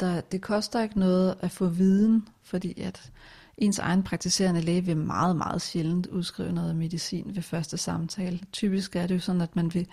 [0.00, 3.12] der, det koster ikke noget at få viden, fordi at
[3.58, 8.40] ens egen praktiserende læge vil meget, meget sjældent udskrive noget medicin ved første samtale.
[8.52, 9.86] Typisk er det jo sådan, at man vil,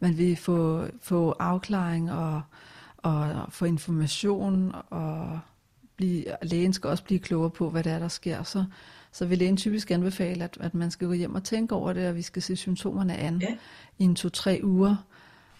[0.00, 2.42] man vil få, få afklaring og,
[2.96, 5.40] og få information, og
[5.96, 8.42] blive, lægen skal også blive klogere på, hvad det er, der sker.
[8.42, 8.64] Så,
[9.12, 12.08] så vil lægen typisk anbefale, at, at man skal gå hjem og tænke over det,
[12.08, 13.56] og vi skal se symptomerne an ja.
[13.98, 14.96] i en to-tre uger.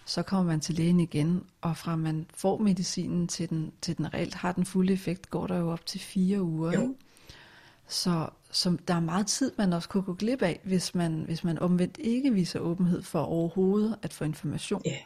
[0.05, 4.13] Så kommer man til lægen igen, og fra man får medicinen til den, til den
[4.13, 6.71] reelt har den fulde effekt, går der jo op til fire uger.
[6.71, 6.95] Jo.
[7.89, 11.43] Så som der er meget tid, man også kunne gå glip af, hvis man, hvis
[11.43, 14.81] man omvendt ikke viser åbenhed for overhovedet at få information.
[14.85, 14.97] Ja.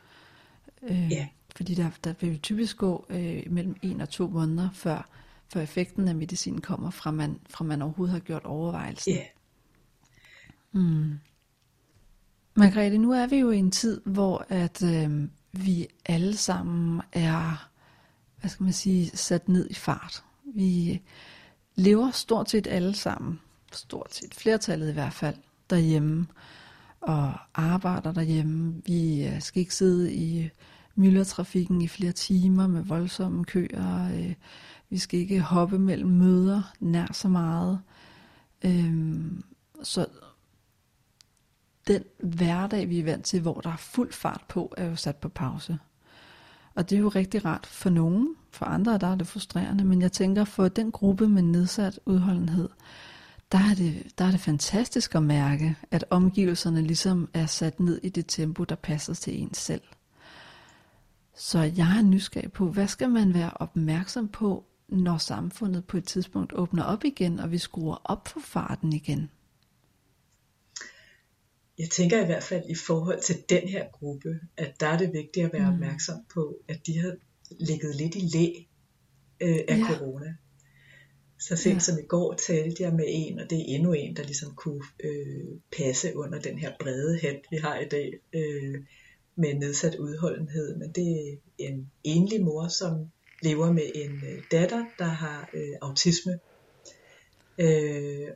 [0.83, 1.27] Øh, ja.
[1.55, 5.09] Fordi der, der vil typisk gå øh, mellem en og to måneder, før,
[5.53, 9.13] før effekten af medicinen kommer, fra man, fra man overhovedet har gjort overvejelsen.
[9.13, 9.23] Ja.
[10.71, 11.19] Mm.
[12.55, 17.69] Margrethe, nu er vi jo i en tid, hvor at øh, vi alle sammen er
[18.43, 20.23] hvad skal man sige, sat ned i fart.
[20.55, 21.01] Vi
[21.75, 23.39] lever stort set alle sammen,
[23.71, 25.35] stort set flertallet i hvert fald,
[25.69, 26.27] derhjemme
[27.01, 28.81] og arbejder derhjemme.
[28.85, 30.49] Vi øh, skal ikke sidde i
[30.95, 34.09] myldretrafikken i flere timer med voldsomme køer.
[34.13, 34.33] Øh,
[34.89, 37.81] vi skal ikke hoppe mellem møder nær så meget.
[38.65, 39.23] Øh,
[39.83, 40.05] så
[41.87, 45.15] den hverdag, vi er vant til, hvor der er fuld fart på, er jo sat
[45.15, 45.77] på pause.
[46.75, 48.35] Og det er jo rigtig rart for nogen.
[48.53, 49.83] For andre der er det frustrerende.
[49.83, 52.69] Men jeg tænker, for den gruppe med nedsat udholdenhed,
[53.51, 57.99] der er, det, der er det fantastisk at mærke, at omgivelserne ligesom er sat ned
[58.03, 59.81] i det tempo, der passer til en selv.
[61.35, 66.05] Så jeg er nysgerrig på, hvad skal man være opmærksom på, når samfundet på et
[66.05, 69.29] tidspunkt åbner op igen, og vi skruer op for farten igen?
[71.79, 75.13] Jeg tænker i hvert fald i forhold til den her gruppe, at der er det
[75.13, 75.73] vigtigt at være mm.
[75.73, 77.15] opmærksom på, at de har
[77.59, 78.47] ligget lidt i læ
[79.39, 79.85] øh, af ja.
[79.87, 80.35] corona.
[81.39, 81.79] Så sent ja.
[81.79, 84.83] som i går talte jeg med en, og det er endnu en, der ligesom kunne
[85.03, 88.75] øh, passe under den her brede hat, vi har i dag, øh,
[89.35, 90.77] med nedsat udholdenhed.
[90.77, 95.75] Men det er en enlig mor, som lever med en øh, datter, der har øh,
[95.81, 96.39] autisme.
[97.57, 98.27] Øh,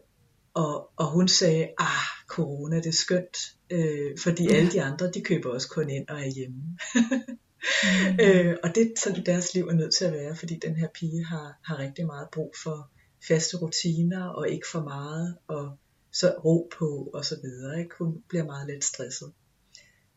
[0.53, 3.37] og, og hun sagde, ah, corona, det er skønt,
[3.69, 6.77] øh, fordi alle de andre, de køber også kun ind og er hjemme.
[7.83, 8.19] mm.
[8.21, 10.87] øh, og det er sådan, deres liv er nødt til at være, fordi den her
[10.95, 12.91] pige har, har rigtig meget brug for
[13.27, 15.77] faste rutiner, og ikke for meget, og
[16.11, 17.79] så ro på, og så videre.
[17.79, 17.95] Ikke?
[17.99, 19.31] Hun bliver meget let stresset.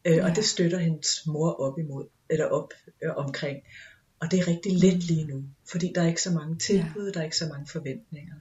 [0.05, 0.24] Øh, ja.
[0.24, 2.72] Og det støtter hendes mor op imod, eller op
[3.03, 3.59] øh, omkring.
[4.20, 7.11] Og det er rigtig let lige nu, fordi der er ikke så mange tilbud, ja.
[7.11, 8.34] der er ikke så mange forventninger.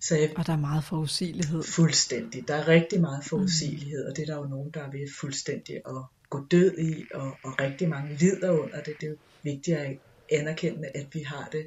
[0.00, 1.62] Så jeg, og der er meget forudsigelighed.
[1.62, 2.48] Fuldstændig.
[2.48, 4.10] Der er rigtig meget forudsigelighed, mm.
[4.10, 7.36] og det er der jo nogen, der er ved fuldstændig at gå død i, og,
[7.44, 8.94] og rigtig mange lider under det.
[9.00, 9.98] Det er jo vigtigt at
[10.32, 11.66] anerkende, at vi har det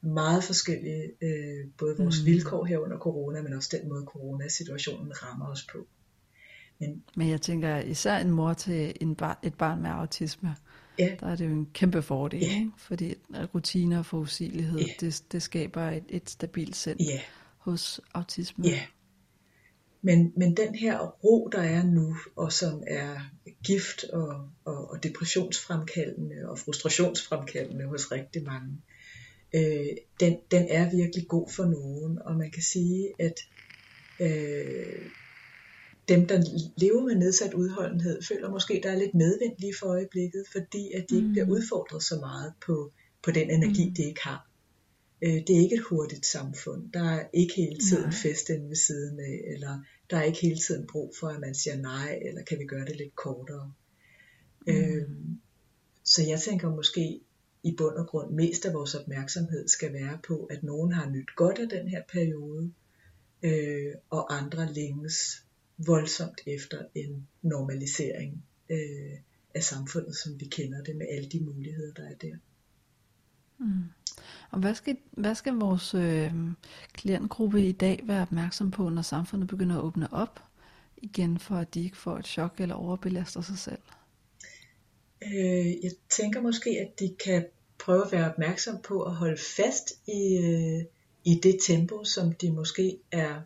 [0.00, 2.26] meget forskellige, øh, både vores mm.
[2.26, 5.86] vilkår her under corona, men også den måde coronasituationen rammer os på.
[6.78, 10.56] Men, men jeg tænker især en mor til en bar, et barn med autisme,
[10.98, 11.16] ja.
[11.20, 12.58] der er det jo en kæmpe fordel, ja.
[12.58, 12.70] ikke?
[12.76, 13.14] fordi
[13.54, 14.92] rutiner og forudsigelighed, ja.
[15.00, 17.20] det, det skaber et, et stabilt sind ja.
[17.58, 18.64] hos autisme.
[18.66, 18.80] Ja.
[20.04, 23.30] Men, men den her ro, der er nu, og som er
[23.64, 28.76] gift og, og, og depressionsfremkaldende og frustrationsfremkaldende hos rigtig mange,
[29.54, 32.18] øh, den, den er virkelig god for nogen.
[32.22, 33.40] Og man kan sige, at
[34.20, 35.10] øh,
[36.08, 36.42] dem, der
[36.76, 41.06] lever med nedsat udholdenhed, føler måske, der er lidt medvind lige for øjeblikket, fordi at
[41.10, 41.52] de ikke bliver mm.
[41.52, 42.92] udfordret så meget på,
[43.22, 43.94] på den energi, mm.
[43.94, 44.48] de ikke har.
[45.22, 46.92] Øh, det er ikke et hurtigt samfund.
[46.92, 48.12] Der er ikke hele tiden nej.
[48.22, 49.78] fest inde ved siden af, eller
[50.10, 52.84] der er ikke hele tiden brug for, at man siger nej, eller kan vi gøre
[52.84, 53.72] det lidt kortere.
[54.66, 54.72] Mm.
[54.72, 55.08] Øh,
[56.04, 57.20] så jeg tænker måske
[57.62, 61.36] i bund og grund mest af vores opmærksomhed skal være på, at nogen har nyt
[61.36, 62.72] godt af den her periode,
[63.42, 65.44] øh, og andre længes
[65.78, 69.18] voldsomt efter en normalisering øh,
[69.54, 72.36] af samfundet, som vi kender det, med alle de muligheder, der er der.
[73.58, 73.84] Mm.
[74.50, 76.32] Og hvad skal, hvad skal vores øh,
[76.92, 80.40] klientgruppe i dag være opmærksom på, når samfundet begynder at åbne op
[80.96, 83.82] igen, for at de ikke får et chok eller overbelaster sig selv?
[85.22, 87.46] Øh, jeg tænker måske, at de kan
[87.78, 90.84] prøve at være opmærksom på at holde fast i, øh,
[91.24, 93.40] i det tempo, som de måske er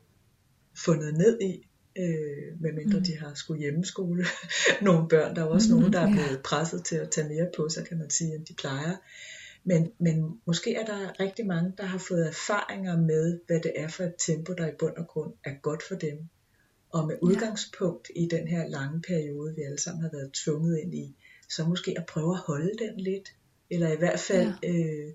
[0.74, 3.04] fundet ned i øh, medmindre mm.
[3.04, 4.24] de har skulle hjemmeskole
[4.82, 5.36] nogle børn.
[5.36, 7.88] Der er også mm, nogen, der er blevet presset til at tage mere på sig,
[7.88, 8.96] kan man sige, end de plejer.
[9.64, 13.88] Men, men måske er der rigtig mange, der har fået erfaringer med, hvad det er
[13.88, 16.18] for et tempo, der i bund og grund er godt for dem.
[16.90, 20.94] Og med udgangspunkt i den her lange periode, vi alle sammen har været tvunget ind
[20.94, 21.16] i,
[21.48, 23.34] så måske at prøve at holde den lidt.
[23.70, 24.68] Eller i hvert fald ja.
[24.68, 25.12] øh,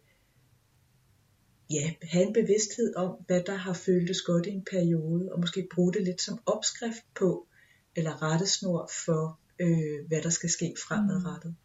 [1.70, 5.68] ja, have en bevidsthed om, hvad der har føltes godt i en periode, og måske
[5.76, 7.48] bruge det lidt som opskrift på,
[7.96, 11.56] eller rettesnor for, øh, hvad der skal ske fremadrettet.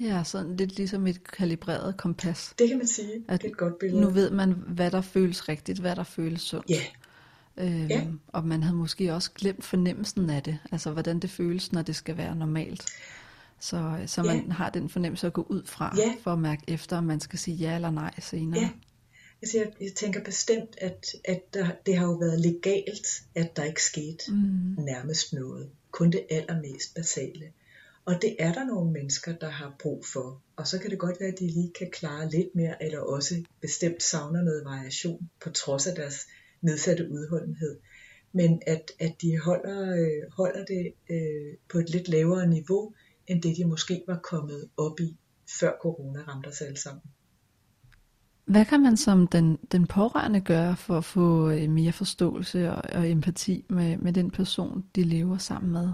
[0.00, 2.54] Ja, sådan lidt ligesom et kalibreret kompas.
[2.58, 3.24] Det kan man sige.
[3.28, 4.02] At det er et godt billede.
[4.02, 6.70] Nu ved man, hvad der føles rigtigt, hvad der føles sundt.
[6.70, 6.82] Ja.
[7.56, 8.06] Øhm, ja.
[8.28, 11.96] Og man havde måske også glemt fornemmelsen af det, altså hvordan det føles, når det
[11.96, 12.86] skal være normalt.
[13.60, 14.52] Så, så man ja.
[14.52, 16.14] har den fornemmelse at gå ud fra, ja.
[16.22, 18.60] for at mærke efter, om man skal sige ja eller nej senere.
[18.60, 18.70] Ja.
[19.42, 23.64] Altså jeg, jeg tænker bestemt, at, at der, det har jo været legalt, at der
[23.64, 24.84] ikke skete mm.
[24.84, 25.70] nærmest noget.
[25.90, 27.52] Kun det allermest basale.
[28.06, 30.42] Og det er der nogle mennesker, der har brug for.
[30.56, 33.34] Og så kan det godt være, at de lige kan klare lidt mere, eller også
[33.60, 36.26] bestemt savner noget variation, på trods af deres
[36.60, 37.78] nedsatte udholdenhed.
[38.32, 42.94] Men at, at de holder, øh, holder det øh, på et lidt lavere niveau,
[43.26, 45.16] end det de måske var kommet op i
[45.60, 47.02] før corona ramte os alle sammen.
[48.44, 52.82] Hvad kan man som den, den pårørende gøre for at få øh, mere forståelse og,
[52.92, 55.92] og empati med, med den person, de lever sammen med?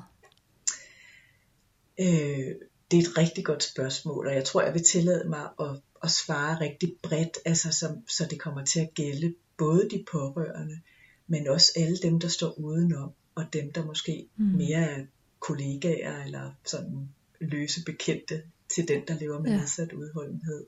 [2.01, 2.55] Øh,
[2.91, 6.11] det er et rigtig godt spørgsmål, og jeg tror, jeg vil tillade mig at, at
[6.11, 10.81] svare rigtig bredt, altså som, så det kommer til at gælde både de pårørende,
[11.27, 14.45] men også alle dem, der står udenom, og dem, der måske mm.
[14.45, 15.05] mere er
[15.41, 17.09] kollegaer eller sådan
[17.41, 19.57] løse bekendte til den, der lever med ja.
[19.57, 20.65] nedsat udholdenhed.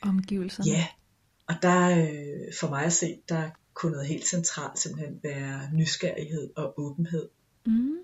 [0.00, 0.70] Omgivelserne.
[0.70, 0.86] Ja,
[1.46, 6.50] og der øh, for mig at se, der kunne noget helt centralt simpelthen være nysgerrighed
[6.56, 7.28] og åbenhed.
[7.66, 7.96] Mm.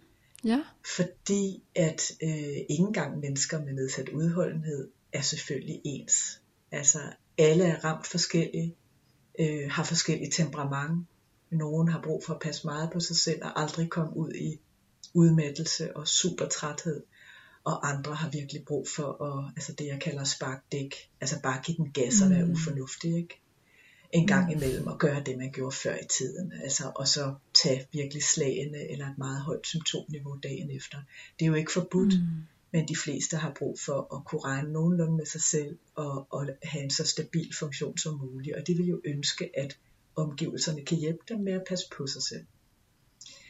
[0.45, 0.61] Ja.
[0.97, 6.41] Fordi at øh, ikke engang mennesker med nedsat udholdenhed er selvfølgelig ens.
[6.71, 6.99] Altså
[7.39, 8.77] alle er ramt forskellige,
[9.39, 11.07] øh, har forskellige temperament.
[11.51, 14.61] Nogen har brug for at passe meget på sig selv og aldrig komme ud i
[15.15, 17.03] udmattelse og super træthed.
[17.65, 21.77] Og andre har virkelig brug for at, altså det jeg kalder sparkdæk, altså bare give
[21.77, 22.53] den gas og være mm.
[22.53, 23.44] ufornuftig, ikke?
[24.15, 26.53] En gang imellem at gøre det, man gjorde før i tiden.
[26.63, 30.99] Altså, og så tage virkelig slagene eller et meget højt symptomniveau dagen efter.
[31.39, 32.27] Det er jo ikke forbudt, mm.
[32.73, 36.49] men de fleste har brug for at kunne regne nogenlunde med sig selv og, og
[36.63, 38.57] have en så stabil funktion som muligt.
[38.57, 39.79] Og de vil jo ønske, at
[40.17, 42.45] omgivelserne kan hjælpe dem med at passe på sig selv.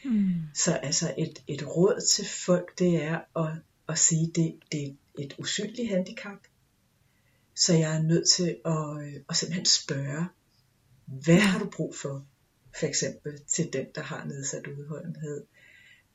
[0.05, 0.41] Mm.
[0.53, 3.51] Så altså et, et råd til folk, det er at,
[3.89, 6.39] at sige, at det, det er et usynligt handicap.
[7.55, 10.25] Så jeg er nødt til at, øh, at simpelthen spørge,
[11.05, 12.25] hvad har du brug for?
[12.79, 15.43] For eksempel til den, der har nedsat udholdenhed.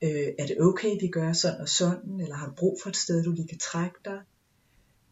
[0.01, 2.19] Øh, er det okay, vi gør sådan og sådan?
[2.21, 4.19] Eller har du brug for et sted, du lige kan trække dig?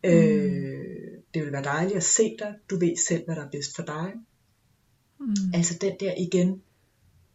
[0.03, 0.09] Mm.
[0.09, 2.55] Øh, det vil være dejligt at se dig.
[2.69, 4.13] Du ved selv, hvad der er bedst for dig.
[5.19, 5.53] Mm.
[5.53, 6.61] Altså den der igen,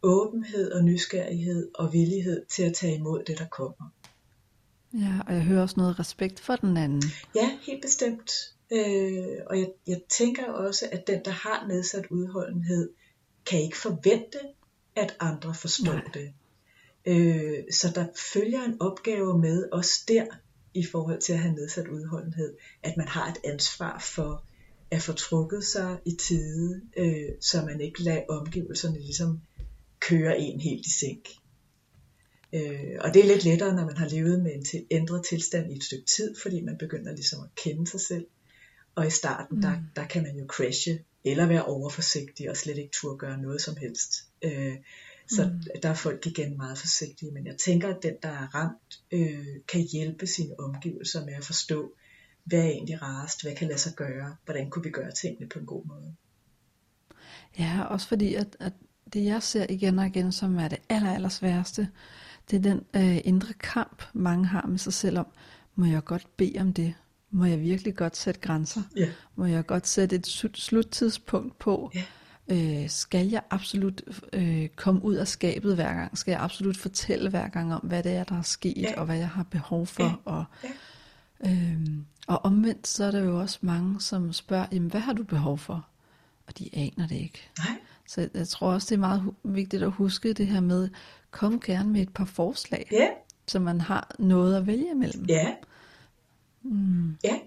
[0.03, 3.91] åbenhed og nysgerrighed og villighed til at tage imod det, der kommer.
[4.93, 7.03] Ja, og jeg hører også noget respekt for den anden.
[7.35, 8.54] Ja, helt bestemt.
[8.71, 12.89] Øh, og jeg, jeg tænker også, at den, der har nedsat udholdenhed,
[13.45, 14.39] kan ikke forvente,
[14.95, 16.11] at andre forstår Nej.
[16.13, 16.33] det.
[17.05, 20.25] Øh, så der følger en opgave med også der,
[20.73, 24.43] i forhold til at have nedsat udholdenhed, at man har et ansvar for
[24.91, 29.41] at få trukket sig i tide, øh, så man ikke lader omgivelserne ligesom
[29.99, 31.29] køre en helt i sink.
[32.53, 35.71] Øh, og det er lidt lettere, når man har levet med en til, ændret tilstand
[35.71, 38.25] i et stykke tid, fordi man begynder ligesom at kende sig selv.
[38.95, 39.61] Og i starten, mm.
[39.61, 43.61] der, der kan man jo crashe, eller være overforsigtig, og slet ikke turde gøre noget
[43.61, 44.11] som helst.
[44.41, 44.75] Øh,
[45.27, 45.81] så mm.
[45.81, 49.45] der er folk igen meget forsigtige, men jeg tænker, at den, der er ramt, øh,
[49.67, 51.93] kan hjælpe sine omgivelser med at forstå,
[52.43, 55.59] hvad er egentlig rarest, hvad kan lade sig gøre, hvordan kunne vi gøre tingene på
[55.59, 56.15] en god måde.
[57.59, 58.73] Ja, også fordi, at, at
[59.13, 61.89] det jeg ser igen og igen, som er det aller, aller sværeste,
[62.51, 65.27] det er den øh, indre kamp, mange har med sig selv om,
[65.75, 66.93] må jeg godt bede om det?
[67.35, 68.81] Må jeg virkelig godt sætte grænser?
[68.95, 69.07] Ja.
[69.35, 71.91] Må jeg godt sætte et sluttidspunkt på?
[71.95, 72.03] Ja.
[72.47, 74.01] Øh, skal jeg absolut
[74.33, 76.17] øh, komme ud af skabet hver gang?
[76.17, 78.99] Skal jeg absolut fortælle hver gang om, hvad det er, der er sket, ja.
[78.99, 80.03] og hvad jeg har behov for?
[80.03, 80.13] Ja.
[80.25, 80.43] Og,
[81.43, 81.51] ja.
[81.51, 81.87] øh,
[82.27, 85.57] og omvendt, så er der jo også mange, som spørger, jamen, hvad har du behov
[85.57, 85.87] for?
[86.47, 87.49] Og de aner det ikke.
[87.57, 87.77] Nej.
[88.07, 90.89] Så jeg tror også, det er meget vigtigt at huske det her med,
[91.31, 93.07] kom gerne med et par forslag, ja.
[93.47, 95.25] så man har noget at vælge imellem.
[95.25, 95.53] Ja.
[96.65, 97.17] Mm.
[97.23, 97.39] Ja.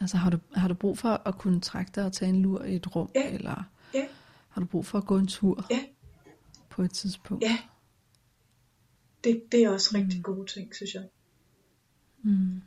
[0.00, 2.64] Altså har du, har du brug for at kunne trække dig og tage en lur
[2.64, 3.30] i et rum, ja.
[3.30, 3.62] eller
[3.94, 4.06] ja.
[4.48, 5.84] har du brug for at gå en tur ja.
[6.68, 7.44] på et tidspunkt?
[7.44, 7.58] Ja.
[9.24, 10.22] Det, det er også rigtig mm.
[10.22, 11.08] gode ting, synes jeg.
[12.22, 12.62] Mm.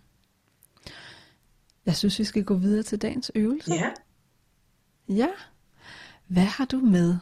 [1.86, 3.74] Jeg synes, vi skal gå videre til dagens øvelse.
[3.74, 3.92] Ja.
[5.10, 5.28] Ja.
[6.28, 7.18] Hvad har du med?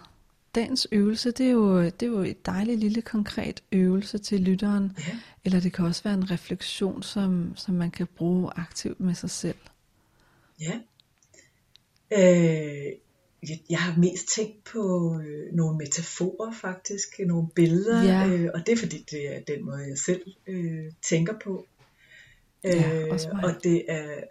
[0.56, 4.92] Dagens øvelse, det er jo, det er jo et dejligt lille konkret øvelse til lytteren.
[5.08, 5.18] Ja.
[5.46, 9.30] Eller det kan også være en refleksion, som, som man kan bruge aktivt med sig
[9.30, 9.56] selv.
[10.62, 10.74] Ja.
[12.12, 12.94] Øh,
[13.50, 18.28] jeg, jeg har mest tænkt på øh, nogle metaforer faktisk, nogle billeder, Ja.
[18.28, 21.66] øh, og det er fordi, det er den måde, jeg selv øh, tænker på.
[22.64, 23.44] Ja, Øh, også mig.
[23.46, 24.24] og det er,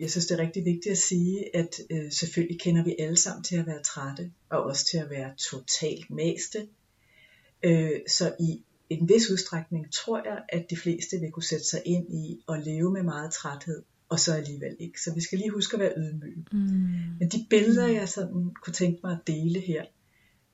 [0.00, 3.44] jeg synes, det er rigtig vigtigt at sige, at øh, selvfølgelig kender vi alle sammen
[3.44, 6.68] til at være trætte, og også til at være totalt mæste.
[7.62, 11.82] Øh, så i en vis udstrækning tror jeg, at de fleste vil kunne sætte sig
[11.84, 15.00] ind i at leve med meget træthed, og så alligevel ikke.
[15.00, 16.44] Så vi skal lige huske at være ydmyge.
[16.52, 16.58] Mm.
[17.18, 19.84] Men de billeder, jeg sådan kunne tænke mig at dele her,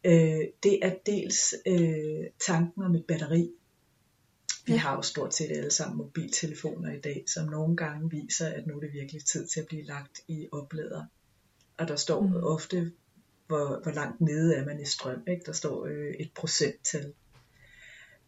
[0.04, 3.50] øh, det er dels øh, tanken om et batteri.
[4.66, 8.66] Vi har jo stort set alle sammen mobiltelefoner i dag, som nogle gange viser, at
[8.66, 11.04] nu er det virkelig tid til at blive lagt i oplader.
[11.78, 12.28] Og der står Mm.
[12.28, 12.36] mm.
[12.36, 12.92] ofte,
[13.46, 15.22] hvor, hvor langt nede er man i strøm.
[15.28, 15.42] Ikke?
[15.46, 17.12] Der står øh, et procenttal.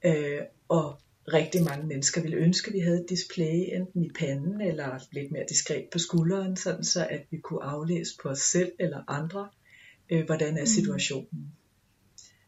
[0.04, 1.00] Øh, og
[1.32, 5.32] rigtig mange mennesker ville ønske, at vi havde et display enten i panden eller lidt
[5.32, 9.48] mere diskret på skulderen, sådan så at vi kunne aflæse på os selv eller andre,
[10.10, 11.28] øh, hvordan er situationen.
[11.32, 11.63] Mm.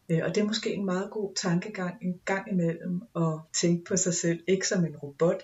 [0.09, 4.15] Og det er måske en meget god tankegang en gang imellem at tænke på sig
[4.15, 5.43] selv, ikke som en robot,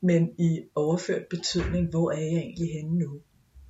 [0.00, 3.20] men i overført betydning, hvor er jeg egentlig henne nu?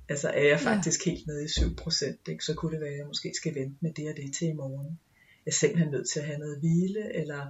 [0.09, 1.11] Altså er jeg faktisk ja.
[1.11, 2.45] helt nede i 7%, ikke?
[2.45, 4.53] så kunne det være, at jeg måske skal vente med det og det til i
[4.53, 4.99] morgen.
[5.45, 7.47] Jeg er simpelthen nødt til at have noget hvile, eller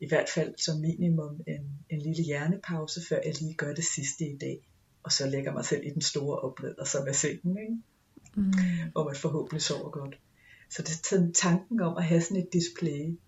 [0.00, 4.24] i hvert fald som minimum en, en lille hjernepause, før jeg lige gør det sidste
[4.26, 4.68] i dag.
[5.02, 7.76] Og så lægger mig selv i den store oplader, som er sengen, ikke?
[8.36, 8.52] Mm.
[8.92, 10.18] hvor man forhåbentlig sover godt.
[10.70, 13.18] Så det er sådan tanken om at have sådan et display,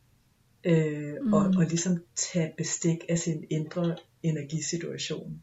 [0.65, 1.33] øh, mm.
[1.33, 5.41] og, og ligesom tage bestik af sin indre energisituation.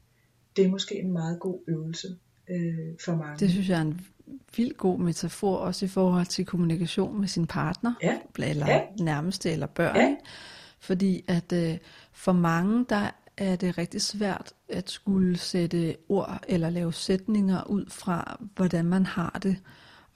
[0.55, 2.07] Det er måske en meget god øvelse
[2.49, 3.39] øh, for mange.
[3.39, 4.01] Det synes jeg er en
[4.55, 8.19] vildt god metafor, også i forhold til kommunikation med sin partner, ja.
[8.39, 8.81] eller ja.
[8.99, 9.95] nærmeste, eller børn.
[9.95, 10.15] Ja.
[10.79, 11.77] Fordi at øh,
[12.11, 17.85] for mange, der er det rigtig svært at skulle sætte ord eller lave sætninger ud
[17.89, 19.57] fra, hvordan man har det,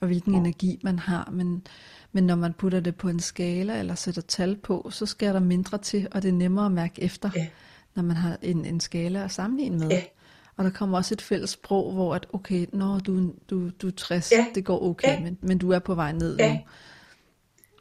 [0.00, 0.38] og hvilken ja.
[0.38, 1.30] energi man har.
[1.32, 1.66] Men,
[2.12, 5.40] men når man putter det på en skala eller sætter tal på, så skal der
[5.40, 7.46] mindre til, og det er nemmere at mærke efter, ja.
[7.94, 9.88] når man har en, en skala at sammenligne med.
[9.88, 10.02] Ja.
[10.56, 13.90] Og der kommer også et fælles sprog, hvor at, okay, når du, du, du er
[13.90, 14.46] 60, ja.
[14.54, 15.20] det går okay, ja.
[15.20, 16.52] men, men du er på vej ned ja.
[16.52, 16.60] nu.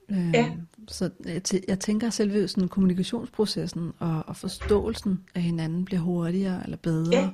[0.10, 0.52] Øh, ja.
[0.88, 6.64] Så jeg, jeg tænker at selve sådan kommunikationsprocessen og, og forståelsen af hinanden bliver hurtigere
[6.64, 7.30] eller bedre ja.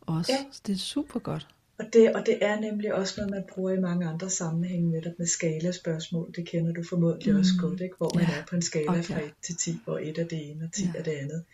[0.00, 0.32] også.
[0.32, 0.44] Ja.
[0.52, 1.48] Så det er super godt.
[1.78, 5.12] Og det, og det er nemlig også noget, man bruger i mange andre sammenhænge, netop
[5.18, 6.32] med skala-spørgsmål.
[6.36, 7.38] Det kender du formodentlig mm.
[7.38, 7.96] også godt, ikke?
[7.96, 8.40] hvor man ja.
[8.40, 9.02] er på en skala okay.
[9.02, 10.98] fra 1 til 10, hvor 1 er det ene og 10 ja.
[10.98, 11.44] er det andet.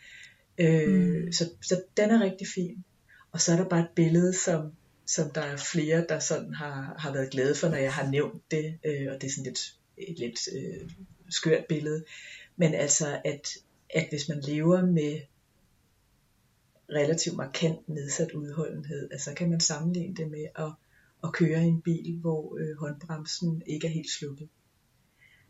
[0.58, 1.32] Øh, mm.
[1.32, 2.84] så, så den er rigtig fin.
[3.32, 4.72] Og så er der bare et billede, som,
[5.06, 8.42] som der er flere, der sådan har, har været glade for, når jeg har nævnt
[8.50, 10.90] det, øh, og det er sådan lidt, et lidt øh,
[11.30, 12.04] skørt billede.
[12.56, 13.48] Men altså, at,
[13.90, 15.20] at hvis man lever med
[16.92, 20.72] relativt markant nedsat udholdenhed, altså kan man sammenligne det med at,
[21.24, 24.48] at køre i en bil, hvor øh, håndbremsen ikke er helt sluppet.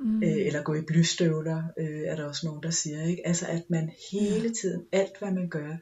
[0.00, 0.22] Mm.
[0.22, 3.04] Øh, eller gå i blystøvler, øh, er der også nogen, der siger.
[3.04, 3.26] Ikke?
[3.26, 5.76] Altså at man hele tiden, alt hvad man gør,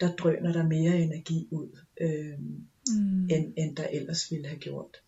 [0.00, 3.28] der drøner der mere energi ud, øh, mm.
[3.30, 5.02] end, end der ellers ville have gjort.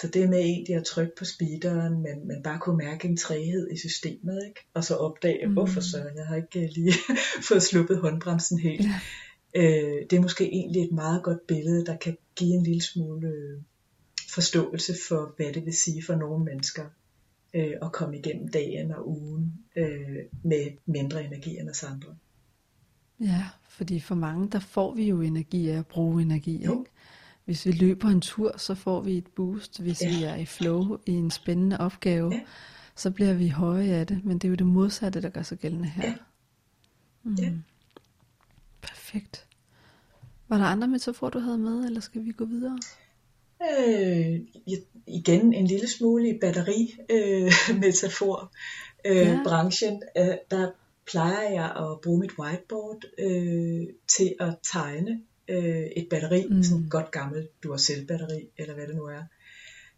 [0.00, 3.70] Så det med egentlig at trykke på speederen, men, men bare kunne mærke en træhed
[3.72, 4.60] i systemet, ikke?
[4.74, 5.52] og så opdage, mm.
[5.52, 6.92] hvorfor så, jeg har ikke lige
[7.48, 8.84] fået sluppet håndbremsen helt.
[8.84, 9.00] Ja.
[9.56, 13.28] Øh, det er måske egentlig et meget godt billede, der kan give en lille smule
[13.28, 13.60] øh,
[14.34, 16.84] forståelse for, hvad det vil sige for nogle mennesker
[17.54, 22.16] øh, at komme igennem dagen og ugen øh, med mindre energi end os andre.
[23.20, 26.54] Ja, fordi for mange, der får vi jo energi af at bruge energi.
[26.54, 26.84] Ikke?
[27.44, 29.80] Hvis vi løber en tur, så får vi et boost.
[29.80, 30.08] Hvis ja.
[30.08, 32.40] vi er i flow i en spændende opgave, ja.
[32.94, 34.24] så bliver vi høje af det.
[34.24, 36.08] Men det er jo det modsatte, der gør sig gældende her.
[36.08, 36.14] Ja.
[37.22, 37.34] Mm.
[37.34, 37.52] ja.
[38.80, 39.45] Perfekt.
[40.48, 42.78] Var der andre metaforer, du havde med, eller skal vi gå videre?
[43.62, 44.40] Øh,
[45.06, 48.52] igen en lille smule i batteri-metafor.
[49.04, 49.40] Øh, øh, ja.
[49.44, 50.70] Branchen, øh, der
[51.06, 56.62] plejer jeg at bruge mit whiteboard øh, til at tegne øh, et batteri, mm.
[56.62, 59.22] sådan et godt gammelt Duracell-batteri, eller hvad det nu er.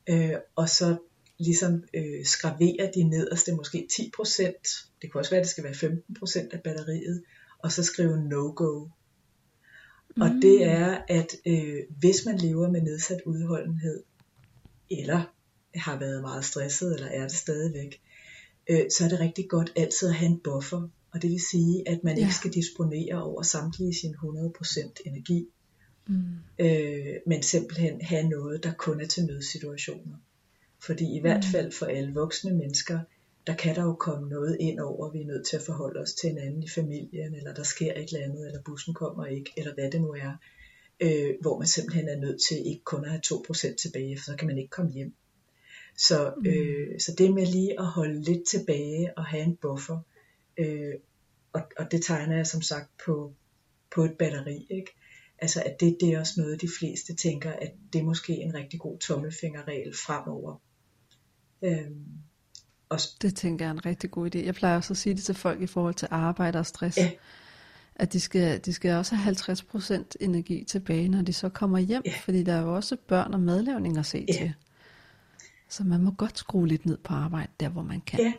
[0.08, 0.96] Øh, og så
[1.38, 5.72] ligesom øh, skravere de nederste måske 10%, det kan også være, at det skal være
[5.72, 7.22] 15% af batteriet,
[7.58, 8.86] og så skrive no-go.
[10.18, 10.22] Mm.
[10.22, 14.02] Og det er, at øh, hvis man lever med nedsat udholdenhed,
[14.90, 15.34] eller
[15.74, 18.00] har været meget stresset, eller er det stadigvæk,
[18.70, 20.88] øh, så er det rigtig godt altid at have en buffer.
[21.10, 22.22] Og det vil sige, at man ja.
[22.22, 25.48] ikke skal disponere over samtlige sin 100% energi,
[26.08, 26.22] mm.
[26.58, 30.16] øh, men simpelthen have noget, der kun er til nødsituationer.
[30.80, 31.52] Fordi i hvert mm.
[31.52, 33.00] fald for alle voksne mennesker,
[33.48, 36.12] der kan der jo komme noget ind over, vi er nødt til at forholde os
[36.12, 39.74] til hinanden i familien, eller der sker et eller andet, eller bussen kommer ikke, eller
[39.74, 40.32] hvad det nu er,
[41.00, 44.36] øh, hvor man simpelthen er nødt til ikke kun at have 2% tilbage, for så
[44.36, 45.14] kan man ikke komme hjem.
[45.96, 46.46] Så, mm.
[46.46, 49.98] øh, så det med lige at holde lidt tilbage og have en buffer,
[50.58, 50.94] øh,
[51.52, 53.34] og, og det tegner jeg som sagt på,
[53.94, 54.90] på et batteri, ikke?
[55.38, 58.54] Altså at det, det er også noget, de fleste tænker, at det er måske en
[58.54, 60.62] rigtig god tommelfingerregel fremover.
[61.62, 62.27] Øhm,
[62.88, 63.00] og...
[63.22, 64.38] Det tænker jeg er en rigtig god idé.
[64.44, 66.98] Jeg plejer også at sige det til folk i forhold til arbejde og stress.
[66.98, 67.10] Ja.
[67.96, 72.02] At de skal, de skal også have 50% energi tilbage, når de så kommer hjem.
[72.06, 72.14] Ja.
[72.24, 74.32] Fordi der er jo også børn og madlavning at se ja.
[74.32, 74.54] til.
[75.68, 78.20] Så man må godt skrue lidt ned på arbejde, der hvor man kan.
[78.20, 78.32] Ja.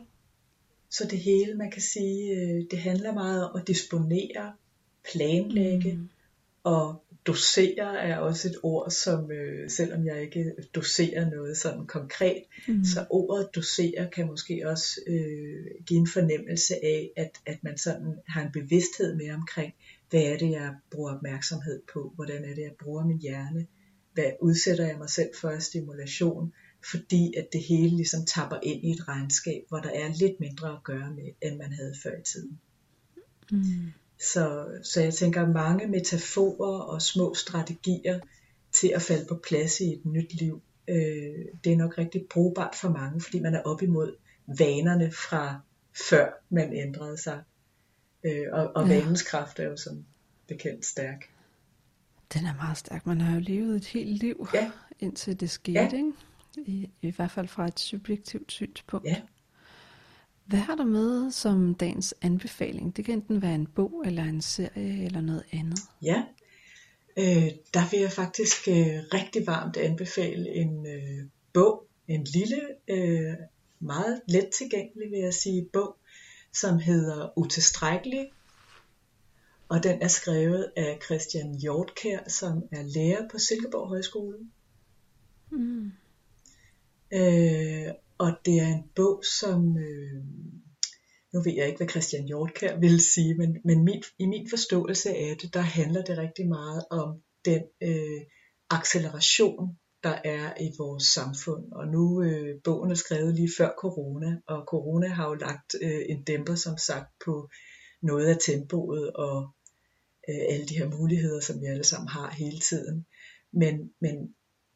[0.89, 4.53] Så det hele, man kan sige, øh, det handler meget om at disponere,
[5.13, 6.09] planlægge mm.
[6.63, 12.43] og dosere er også et ord, som øh, selvom jeg ikke doserer noget sådan konkret,
[12.67, 12.85] mm.
[12.85, 18.15] så ordet dosere kan måske også øh, give en fornemmelse af, at, at man sådan
[18.27, 19.73] har en bevidsthed med omkring,
[20.09, 23.67] hvad er det, jeg bruger opmærksomhed på, hvordan er det, jeg bruger min hjerne,
[24.13, 26.53] hvad udsætter jeg mig selv for af stimulation,
[26.91, 30.69] fordi at det hele ligesom tapper ind i et regnskab, hvor der er lidt mindre
[30.69, 32.59] at gøre med, end man havde før i tiden.
[33.51, 33.91] Mm.
[34.19, 38.19] Så, så jeg tænker mange metaforer og små strategier
[38.71, 40.61] til at falde på plads i et nyt liv.
[40.87, 44.15] Øh, det er nok rigtig brugbart for mange, fordi man er op imod
[44.47, 45.59] vanerne fra
[46.09, 47.43] før man ændrede sig.
[48.23, 48.99] Øh, og og ja.
[48.99, 50.05] vanens kraft er jo som
[50.47, 51.29] bekendt stærk.
[52.33, 53.05] Den er meget stærk.
[53.05, 54.71] Man har jo levet et helt liv, ja.
[54.99, 55.85] indtil det skete, ja.
[55.85, 56.13] ikke?
[56.57, 59.07] I, I hvert fald fra et subjektivt synspunkt.
[59.07, 59.21] Ja.
[60.49, 62.97] Hvad har du med som dagens anbefaling?
[62.97, 65.79] Det kan enten være en bog, eller en serie, eller noget andet.
[66.01, 66.23] Ja,
[67.17, 71.87] øh, der vil jeg faktisk øh, rigtig varmt anbefale en øh, bog.
[72.07, 73.33] En lille, øh,
[73.79, 75.97] meget let tilgængelig, vil jeg sige, bog,
[76.53, 78.31] som hedder Utilstrækkelig.
[79.69, 84.37] Og den er skrevet af Christian Hjortkær, som er lærer på Silkeborg Højskole.
[85.51, 85.91] Mm.
[87.13, 90.23] Øh, og det er en bog, som, øh,
[91.33, 95.09] nu ved jeg ikke, hvad Christian Hjortkær vil sige, men, men min, i min forståelse
[95.09, 98.21] af det, der handler det rigtig meget om den øh,
[98.69, 101.71] acceleration, der er i vores samfund.
[101.71, 106.01] Og nu øh, bogen er skrevet lige før corona, og corona har jo lagt øh,
[106.09, 107.49] en dæmper, som sagt, på
[108.01, 109.49] noget af tempoet og
[110.29, 113.05] øh, alle de her muligheder, som vi alle sammen har hele tiden.
[113.53, 114.15] Men, men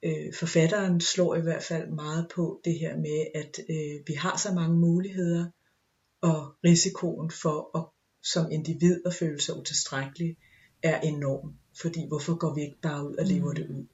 [0.04, 4.38] øh, forfatteren slår i hvert fald meget på det her med, at øh, vi har
[4.38, 5.46] så mange muligheder,
[6.22, 7.84] og risikoen for at
[8.24, 10.38] som individ at føle sig utilstrækkelig
[10.84, 11.54] er enorm.
[11.82, 13.56] Fordi hvorfor går vi ikke bare ud og lever mm.
[13.56, 13.86] det ud?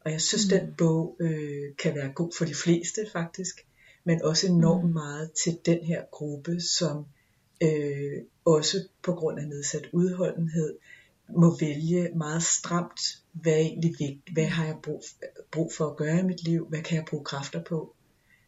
[0.00, 0.58] Og jeg synes, mm.
[0.58, 3.66] den bog øh, kan være god for de fleste faktisk,
[4.04, 4.92] men også enormt mm.
[4.92, 7.06] meget til den her gruppe, som
[7.62, 10.78] øh, også på grund af nedsat udholdenhed
[11.28, 13.00] må vælge meget stramt,
[13.32, 15.02] hvad er egentlig vigtigt, hvad har jeg brug,
[15.50, 17.94] brug for at gøre i mit liv, hvad kan jeg bruge kræfter på,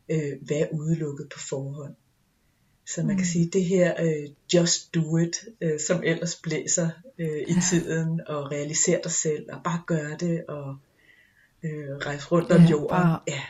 [0.09, 1.95] øh, hvad er udelukket på forhånd.
[2.87, 3.17] Så man mm.
[3.17, 7.61] kan sige, det her uh, just do it, uh, som ellers blæser uh, i ja.
[7.71, 10.77] tiden, og realisere dig selv, og bare gøre det, og
[11.65, 12.89] uh, rejse rundt ja, om jorden.
[12.89, 13.41] Bare, ja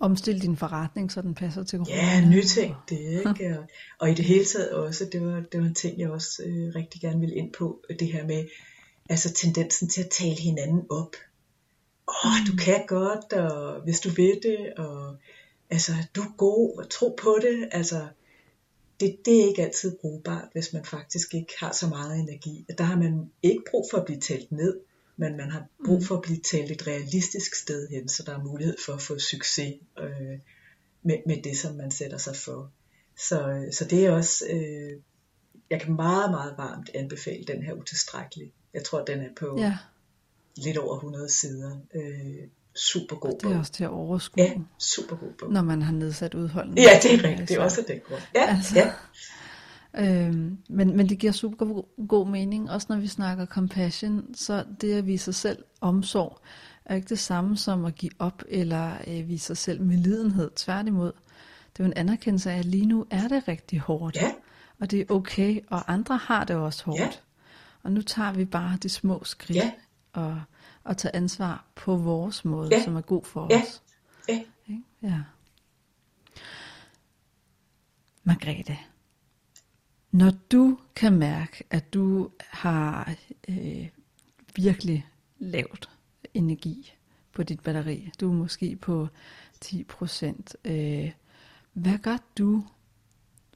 [0.00, 1.94] omstille din forretning, så den passer til corona.
[1.94, 3.58] Ja, nytænk det, ikke?
[3.58, 3.66] Og,
[3.98, 6.74] og i det hele taget også, det var, det var en ting, jeg også øh,
[6.74, 8.44] rigtig gerne ville ind på, det her med,
[9.10, 11.16] altså tendensen til at tale hinanden op.
[12.08, 12.58] Åh, oh, du mm.
[12.58, 15.16] kan godt, og hvis du vil det, og
[15.70, 18.06] altså, du er god, og tro på det, altså,
[19.00, 22.66] det, det er ikke altid brugbart, hvis man faktisk ikke har så meget energi.
[22.78, 24.80] Der har man ikke brug for at blive talt ned,
[25.16, 26.04] men man har brug mm.
[26.04, 29.18] for at blive talt et realistisk sted hen, så der er mulighed for at få
[29.18, 30.38] succes øh,
[31.02, 32.70] med, med det, som man sætter sig for.
[33.18, 35.00] Så, så det er også, øh,
[35.70, 38.52] jeg kan meget, meget varmt anbefale den her utilstrækkelige.
[38.74, 39.78] Jeg tror, den er på ja.
[40.56, 41.78] lidt over 100 sider.
[41.94, 43.50] Øh, super god bog.
[43.50, 44.44] Det er også til at overskue.
[44.44, 45.52] Ja, super god bog.
[45.52, 46.84] Når man har nedsat udholdenhed.
[46.84, 47.48] Ja, det er rigtigt.
[47.48, 48.22] Det er også den grund.
[48.34, 48.74] Ja, altså.
[48.76, 48.92] ja.
[49.98, 54.64] Øhm, men, men det giver super god, god mening, også når vi snakker compassion, så
[54.80, 56.40] det at vise sig selv omsorg,
[56.84, 60.50] er ikke det samme som at give op, eller øh, vise sig selv med lidenhed,
[60.56, 61.12] tværtimod.
[61.72, 64.32] Det er jo en anerkendelse af, at lige nu er det rigtig hårdt, ja.
[64.80, 67.00] og det er okay, og andre har det også hårdt.
[67.00, 67.10] Ja.
[67.82, 69.72] Og nu tager vi bare de små skridt, ja.
[70.12, 70.42] og,
[70.84, 72.84] og tager ansvar på vores måde, ja.
[72.84, 73.62] som er god for ja.
[73.62, 73.82] os.
[74.28, 74.40] Ja.
[75.02, 75.20] ja.
[78.24, 78.78] Margrethe,
[80.14, 83.14] når du kan mærke, at du har
[83.48, 83.88] øh,
[84.56, 85.06] virkelig
[85.38, 85.90] lavt
[86.34, 86.94] energi
[87.32, 89.08] på dit batteri, du er måske på
[89.64, 91.12] 10%, øh,
[91.72, 92.64] hvad gør du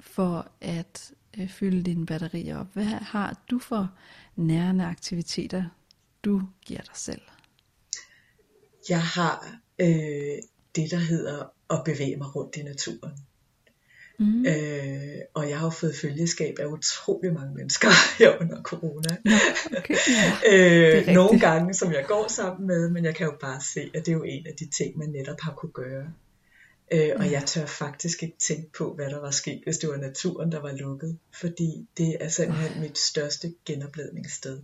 [0.00, 2.72] for at øh, fylde dine batterier op?
[2.72, 3.90] Hvad har du for
[4.36, 5.64] nærende aktiviteter,
[6.24, 7.22] du giver dig selv?
[8.88, 10.38] Jeg har øh,
[10.76, 13.27] det, der hedder at bevæge mig rundt i naturen.
[14.18, 14.46] Mm.
[14.46, 17.88] Øh, og jeg har fået følgeskab af utrolig mange mennesker
[18.18, 19.16] her under corona.
[19.78, 19.96] Okay,
[20.44, 21.08] ja.
[21.08, 24.06] øh, nogle gange, som jeg går sammen med, men jeg kan jo bare se, at
[24.06, 26.12] det er jo en af de ting, man netop har kunne gøre.
[26.92, 27.30] Øh, og ja.
[27.30, 30.60] jeg tør faktisk ikke tænke på, hvad der var sket, hvis det var naturen, der
[30.60, 31.18] var lukket.
[31.40, 34.60] Fordi det er simpelthen mit største genopladningssted.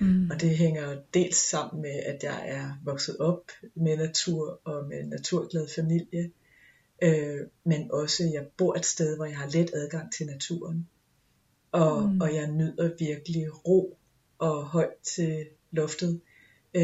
[0.00, 0.30] Mm.
[0.30, 5.00] Og det hænger dels sammen med, at jeg er vokset op med natur og med
[5.00, 6.30] en naturglad familie.
[7.02, 10.88] Øh, men også, jeg bor et sted, hvor jeg har let adgang til naturen.
[11.72, 12.20] Og, mm.
[12.20, 13.98] og jeg nyder virkelig ro
[14.38, 16.20] og højt til loftet
[16.74, 16.82] øh,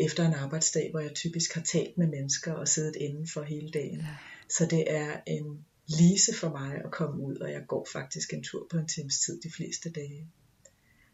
[0.00, 3.70] efter en arbejdsdag, hvor jeg typisk har talt med mennesker og siddet inden for hele
[3.70, 3.98] dagen.
[3.98, 4.16] Ja.
[4.48, 8.42] Så det er en lise for mig at komme ud, og jeg går faktisk en
[8.42, 10.26] tur på en times tid de fleste dage.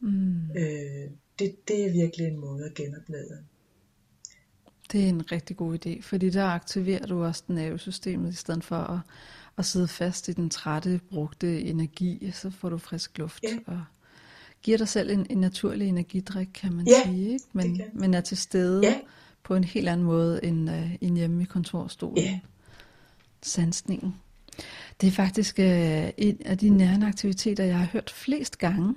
[0.01, 0.51] Mm.
[0.57, 3.45] Øh, det, det er virkelig en måde at genoplade.
[4.93, 8.77] Det er en rigtig god idé, fordi der aktiverer du også nervesystemet, i stedet for
[8.77, 8.99] at,
[9.57, 13.43] at sidde fast i den trætte, brugte energi, så får du frisk luft.
[13.43, 13.59] Ja.
[13.67, 13.85] Og
[14.63, 17.45] giver dig selv en, en naturlig energidrik, kan man ja, sige, ikke?
[17.53, 18.95] Men, men er til stede ja.
[19.43, 22.19] på en helt anden måde end, uh, end hjemme i kontorstolen.
[22.19, 22.41] Ja.
[23.43, 24.15] Sansningen.
[25.01, 25.65] Det er faktisk uh,
[26.17, 28.95] en af de nærende aktiviteter, jeg har hørt flest gange.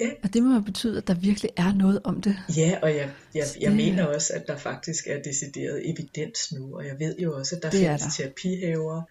[0.00, 0.10] Ja.
[0.22, 2.36] Og det må betyde, at der virkelig er noget om det.
[2.56, 6.86] Ja, og jeg, jeg, jeg mener også, at der faktisk er decideret evidens nu, og
[6.86, 8.10] jeg ved jo også, at der det findes der.
[8.10, 9.02] terapihaver,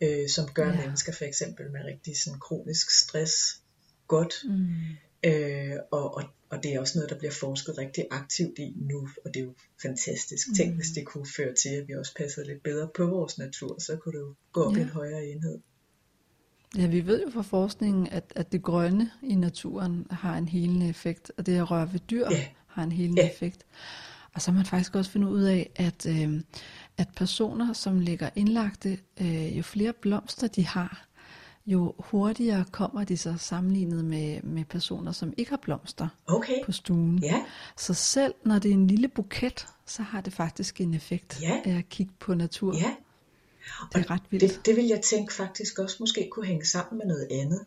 [0.00, 0.80] øh, som gør ja.
[0.80, 3.60] mennesker for eksempel med rigtig sådan kronisk stress
[4.08, 4.34] godt.
[4.44, 5.30] Mm.
[5.30, 9.08] Øh, og, og, og det er også noget, der bliver forsket rigtig aktivt i nu,
[9.24, 10.48] og det er jo fantastisk.
[10.48, 10.54] Mm.
[10.54, 13.78] Tænk, hvis det kunne føre til, at vi også passede lidt bedre på vores natur,
[13.78, 14.78] så kunne det jo gå op ja.
[14.78, 15.58] i en højere enhed.
[16.78, 20.88] Ja, vi ved jo fra forskningen, at, at det grønne i naturen har en helende
[20.88, 22.44] effekt, og det at røre ved dyr ja.
[22.66, 23.28] har en helende ja.
[23.28, 23.66] effekt.
[24.34, 26.40] Og så har man faktisk også fundet ud af, at, øh,
[26.98, 31.06] at personer, som ligger indlagte, øh, jo flere blomster de har,
[31.66, 36.64] jo hurtigere kommer de så sammenlignet med, med personer, som ikke har blomster okay.
[36.64, 37.18] på stuen.
[37.18, 37.44] Ja.
[37.76, 41.60] Så selv når det er en lille buket, så har det faktisk en effekt ja.
[41.64, 42.76] af at kigge på natur.
[42.76, 42.94] Ja.
[43.92, 44.42] Det er ret vildt.
[44.42, 47.64] Det, det vil jeg tænke faktisk også måske kunne hænge sammen med noget andet,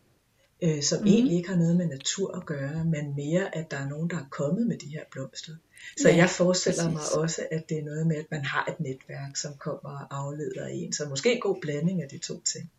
[0.62, 1.08] øh, som mm.
[1.08, 4.18] egentlig ikke har noget med natur at gøre, men mere at der er nogen, der
[4.18, 5.56] er kommet med de her blomster.
[5.98, 7.12] Så ja, jeg forestiller præcis.
[7.14, 10.18] mig også, at det er noget med, at man har et netværk, som kommer og
[10.18, 10.94] afleder en.
[10.94, 12.72] Så måske en god blanding af de to ting.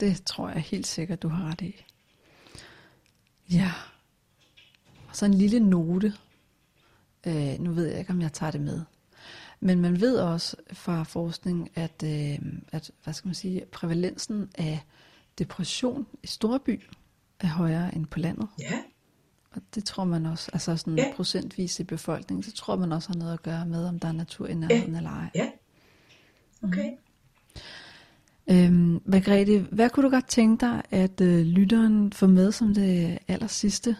[0.00, 1.84] Det tror jeg helt sikkert, du har ret i.
[3.52, 3.72] Ja.
[5.08, 6.12] Og så en lille note.
[7.26, 8.82] Øh, nu ved jeg ikke, om jeg tager det med.
[9.60, 12.38] Men man ved også fra forskning, at, øh,
[12.72, 14.80] at hvad skal man sige, prævalensen af
[15.38, 16.82] depression i storby
[17.40, 18.48] er højere end på landet.
[18.60, 18.78] Ja.
[19.50, 21.12] Og det tror man også, altså sådan ja.
[21.16, 24.12] procentvis i befolkningen, så tror man også har noget at gøre med, om der er
[24.12, 24.96] natur i nærheden ja.
[24.96, 25.30] eller ej.
[25.34, 25.50] Ja,
[26.62, 26.90] okay.
[26.90, 26.98] Mm.
[28.50, 33.18] Øhm, Margrethe, hvad kunne du godt tænke dig, at øh, lytteren får med som det
[33.28, 33.96] aller sidste,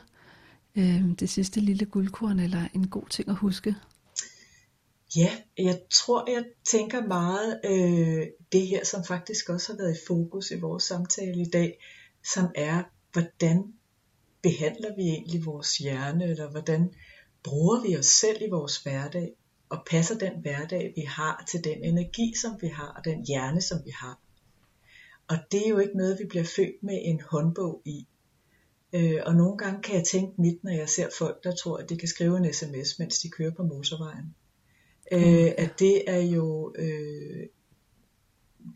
[0.76, 3.74] øh, det sidste lille guldkorn, eller en god ting at huske?
[5.16, 10.00] Ja, jeg tror, jeg tænker meget øh, det her, som faktisk også har været i
[10.06, 11.78] fokus i vores samtale i dag,
[12.24, 12.82] som er,
[13.12, 13.72] hvordan
[14.42, 16.94] behandler vi egentlig vores hjerne, eller hvordan
[17.42, 19.32] bruger vi os selv i vores hverdag,
[19.68, 23.60] og passer den hverdag, vi har, til den energi, som vi har, og den hjerne,
[23.60, 24.20] som vi har.
[25.28, 28.06] Og det er jo ikke noget, vi bliver født med en håndbog i.
[28.92, 31.88] Øh, og nogle gange kan jeg tænke mit, når jeg ser folk, der tror, at
[31.88, 34.34] de kan skrive en sms, mens de kører på motorvejen.
[35.12, 37.46] Øh, at det er jo, øh,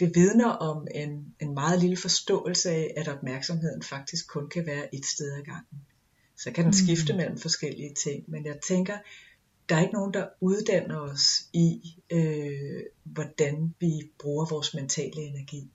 [0.01, 4.95] det vidner om en, en meget lille forståelse af, at opmærksomheden faktisk kun kan være
[4.95, 5.80] et sted ad gangen.
[6.37, 6.87] Så kan den mm.
[6.87, 8.99] skifte mellem forskellige ting, men jeg tænker,
[9.68, 15.70] der er ikke nogen, der uddanner os i, øh, hvordan vi bruger vores mentale energi.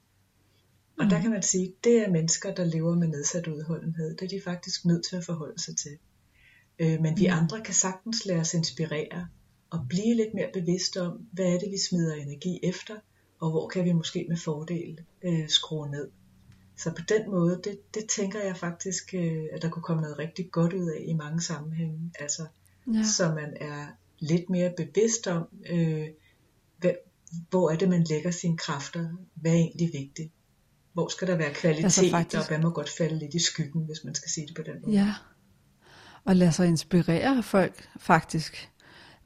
[1.00, 1.10] Og mm.
[1.10, 4.16] der kan man sige, det er mennesker, der lever med nedsat udholdenhed.
[4.18, 5.98] Det er de faktisk nødt til at forholde sig til.
[6.80, 7.34] Øh, men vi mm.
[7.34, 9.28] andre kan sagtens lade os inspirere
[9.70, 12.96] og blive lidt mere bevidste om, hvad er det, vi smider energi efter,
[13.40, 16.10] og hvor kan vi måske med fordel øh, skrue ned.
[16.78, 20.20] Så på den måde, det, det tænker jeg faktisk, øh, at der kunne komme noget
[20.20, 22.12] rigtig godt ud af i mange sammenhænge.
[22.20, 22.46] Altså,
[22.94, 23.04] ja.
[23.04, 23.88] så man er
[24.20, 26.08] lidt mere bevidst om, øh,
[26.78, 26.92] hvad,
[27.50, 30.32] hvor er det, man lægger sine kræfter, hvad er egentlig vigtigt.
[30.94, 32.42] Hvor skal der være kvalitet, altså faktisk...
[32.42, 34.76] og hvad må godt falde lidt i skyggen, hvis man skal sige det på den
[34.82, 34.96] måde.
[34.96, 35.14] Ja,
[36.24, 38.70] og lade sig inspirere folk faktisk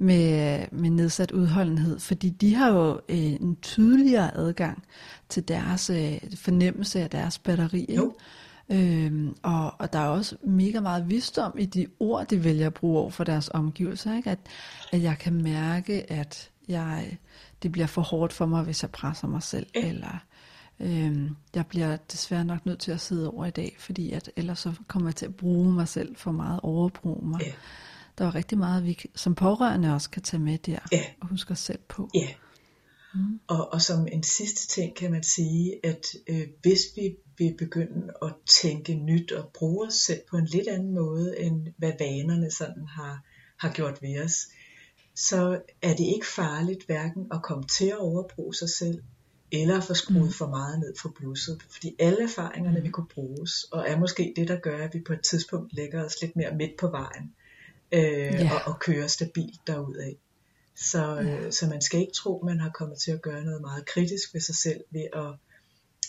[0.02, 4.84] med, med nedsat udholdenhed, fordi de har jo øh, en tydeligere adgang
[5.30, 7.86] til deres øh, fornemmelse af deres batteri.
[7.95, 8.14] Jo.
[8.69, 12.73] Øhm, og, og der er også mega meget visdom i de ord, de vælger at
[12.73, 14.15] bruge over for deres omgivelser.
[14.15, 14.30] Ikke?
[14.30, 14.40] At,
[14.91, 17.18] at jeg kan mærke, at jeg,
[17.64, 19.68] det bliver for hårdt for mig, hvis jeg presser mig selv.
[19.76, 19.90] Ja.
[19.90, 20.23] Eller
[20.80, 24.60] øhm, jeg bliver desværre nok nødt til at sidde over i dag, fordi at ellers
[24.60, 27.41] så kommer jeg til at bruge mig selv for meget, overbruge mig.
[27.45, 27.52] Ja
[28.18, 31.06] der er rigtig meget, vi som pårørende også kan tage med der, ja.
[31.22, 32.10] og huske os selv på.
[32.16, 32.28] Ja,
[33.14, 33.40] mm.
[33.48, 38.14] og, og som en sidste ting kan man sige, at øh, hvis vi vil begynde
[38.22, 42.52] at tænke nyt og bruge os selv på en lidt anden måde, end hvad vanerne
[42.52, 43.26] sådan har,
[43.58, 44.48] har gjort ved os,
[45.16, 49.04] så er det ikke farligt hverken at komme til at overbruge sig selv,
[49.52, 50.32] eller at få skruet mm.
[50.32, 51.64] for meget ned for blusset.
[51.70, 52.84] Fordi alle erfaringerne mm.
[52.84, 56.06] vil kunne bruges, og er måske det, der gør, at vi på et tidspunkt lægger
[56.06, 57.34] os lidt mere midt på vejen
[57.92, 58.52] øh, Ja.
[58.54, 60.14] og, og køre stabilt derudad.
[60.76, 63.86] Så, øh, så man skal ikke tro, man har kommet til at gøre noget meget
[63.86, 65.34] kritisk ved sig selv ved at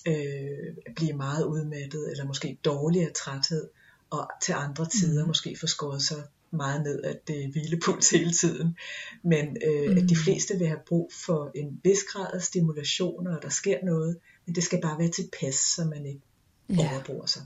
[0.07, 3.69] øh, blive meget udmattet, eller måske dårlig af træthed,
[4.11, 5.29] og til andre tider Mm.
[5.29, 6.15] måske få skåret så
[6.51, 8.77] meget ned, at det er hvilepuls hele tiden.
[9.23, 9.97] Men øh, Mm.
[9.97, 13.79] at de fleste vil have brug for en vis grad af stimulation, og der sker
[13.85, 16.21] noget, men det skal bare være tilpas, så man ikke
[16.69, 16.91] Ja.
[16.93, 17.43] overbruger sig.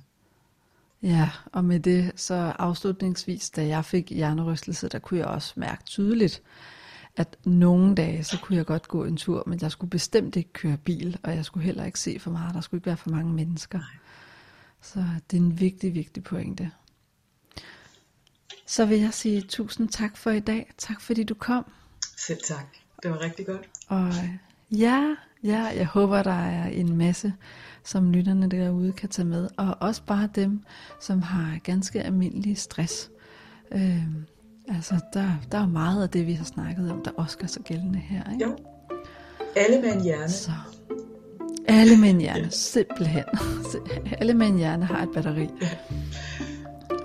[1.02, 5.84] Ja, og med det så afslutningsvis, da jeg fik hjernerystelse, der kunne jeg også mærke
[5.84, 6.42] tydeligt,
[7.16, 10.52] at nogle dage, så kunne jeg godt gå en tur, men jeg skulle bestemt ikke
[10.52, 13.10] køre bil, og jeg skulle heller ikke se for meget, der skulle ikke være for
[13.10, 13.80] mange mennesker.
[14.82, 16.70] Så det er en vigtig, vigtig pointe.
[18.66, 20.72] Så vil jeg sige tusind tak for i dag.
[20.78, 21.72] Tak fordi du kom.
[22.16, 22.76] Selv tak.
[23.02, 23.68] Det var rigtig godt.
[23.88, 24.12] Og
[24.70, 25.14] ja,
[25.46, 27.32] ja, jeg håber, der er en masse,
[27.84, 29.48] som lytterne derude kan tage med.
[29.56, 30.60] Og også bare dem,
[31.00, 33.10] som har ganske almindelig stress.
[33.72, 34.24] Øhm,
[34.68, 37.62] altså, der, der er meget af det, vi har snakket om, der også gør sig
[37.62, 38.32] gældende her.
[38.32, 38.44] Ikke?
[38.44, 38.56] Jo.
[39.56, 40.28] Alle med en hjerne.
[40.28, 40.50] Så
[41.68, 43.24] alle med en hjerne, simpelthen.
[44.20, 45.48] alle med en hjerne har et batteri.
[45.60, 45.68] Ja.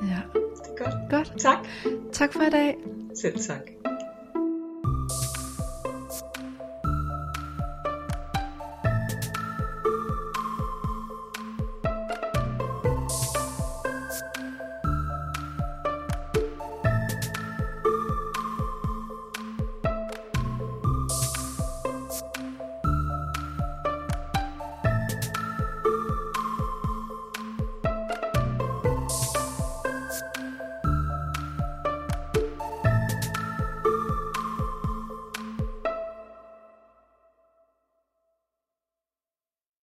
[0.08, 1.10] Ja, Det er godt.
[1.10, 1.34] godt.
[1.40, 1.58] Tak.
[2.14, 2.76] Tak for i dag.
[3.22, 3.62] Selv tak.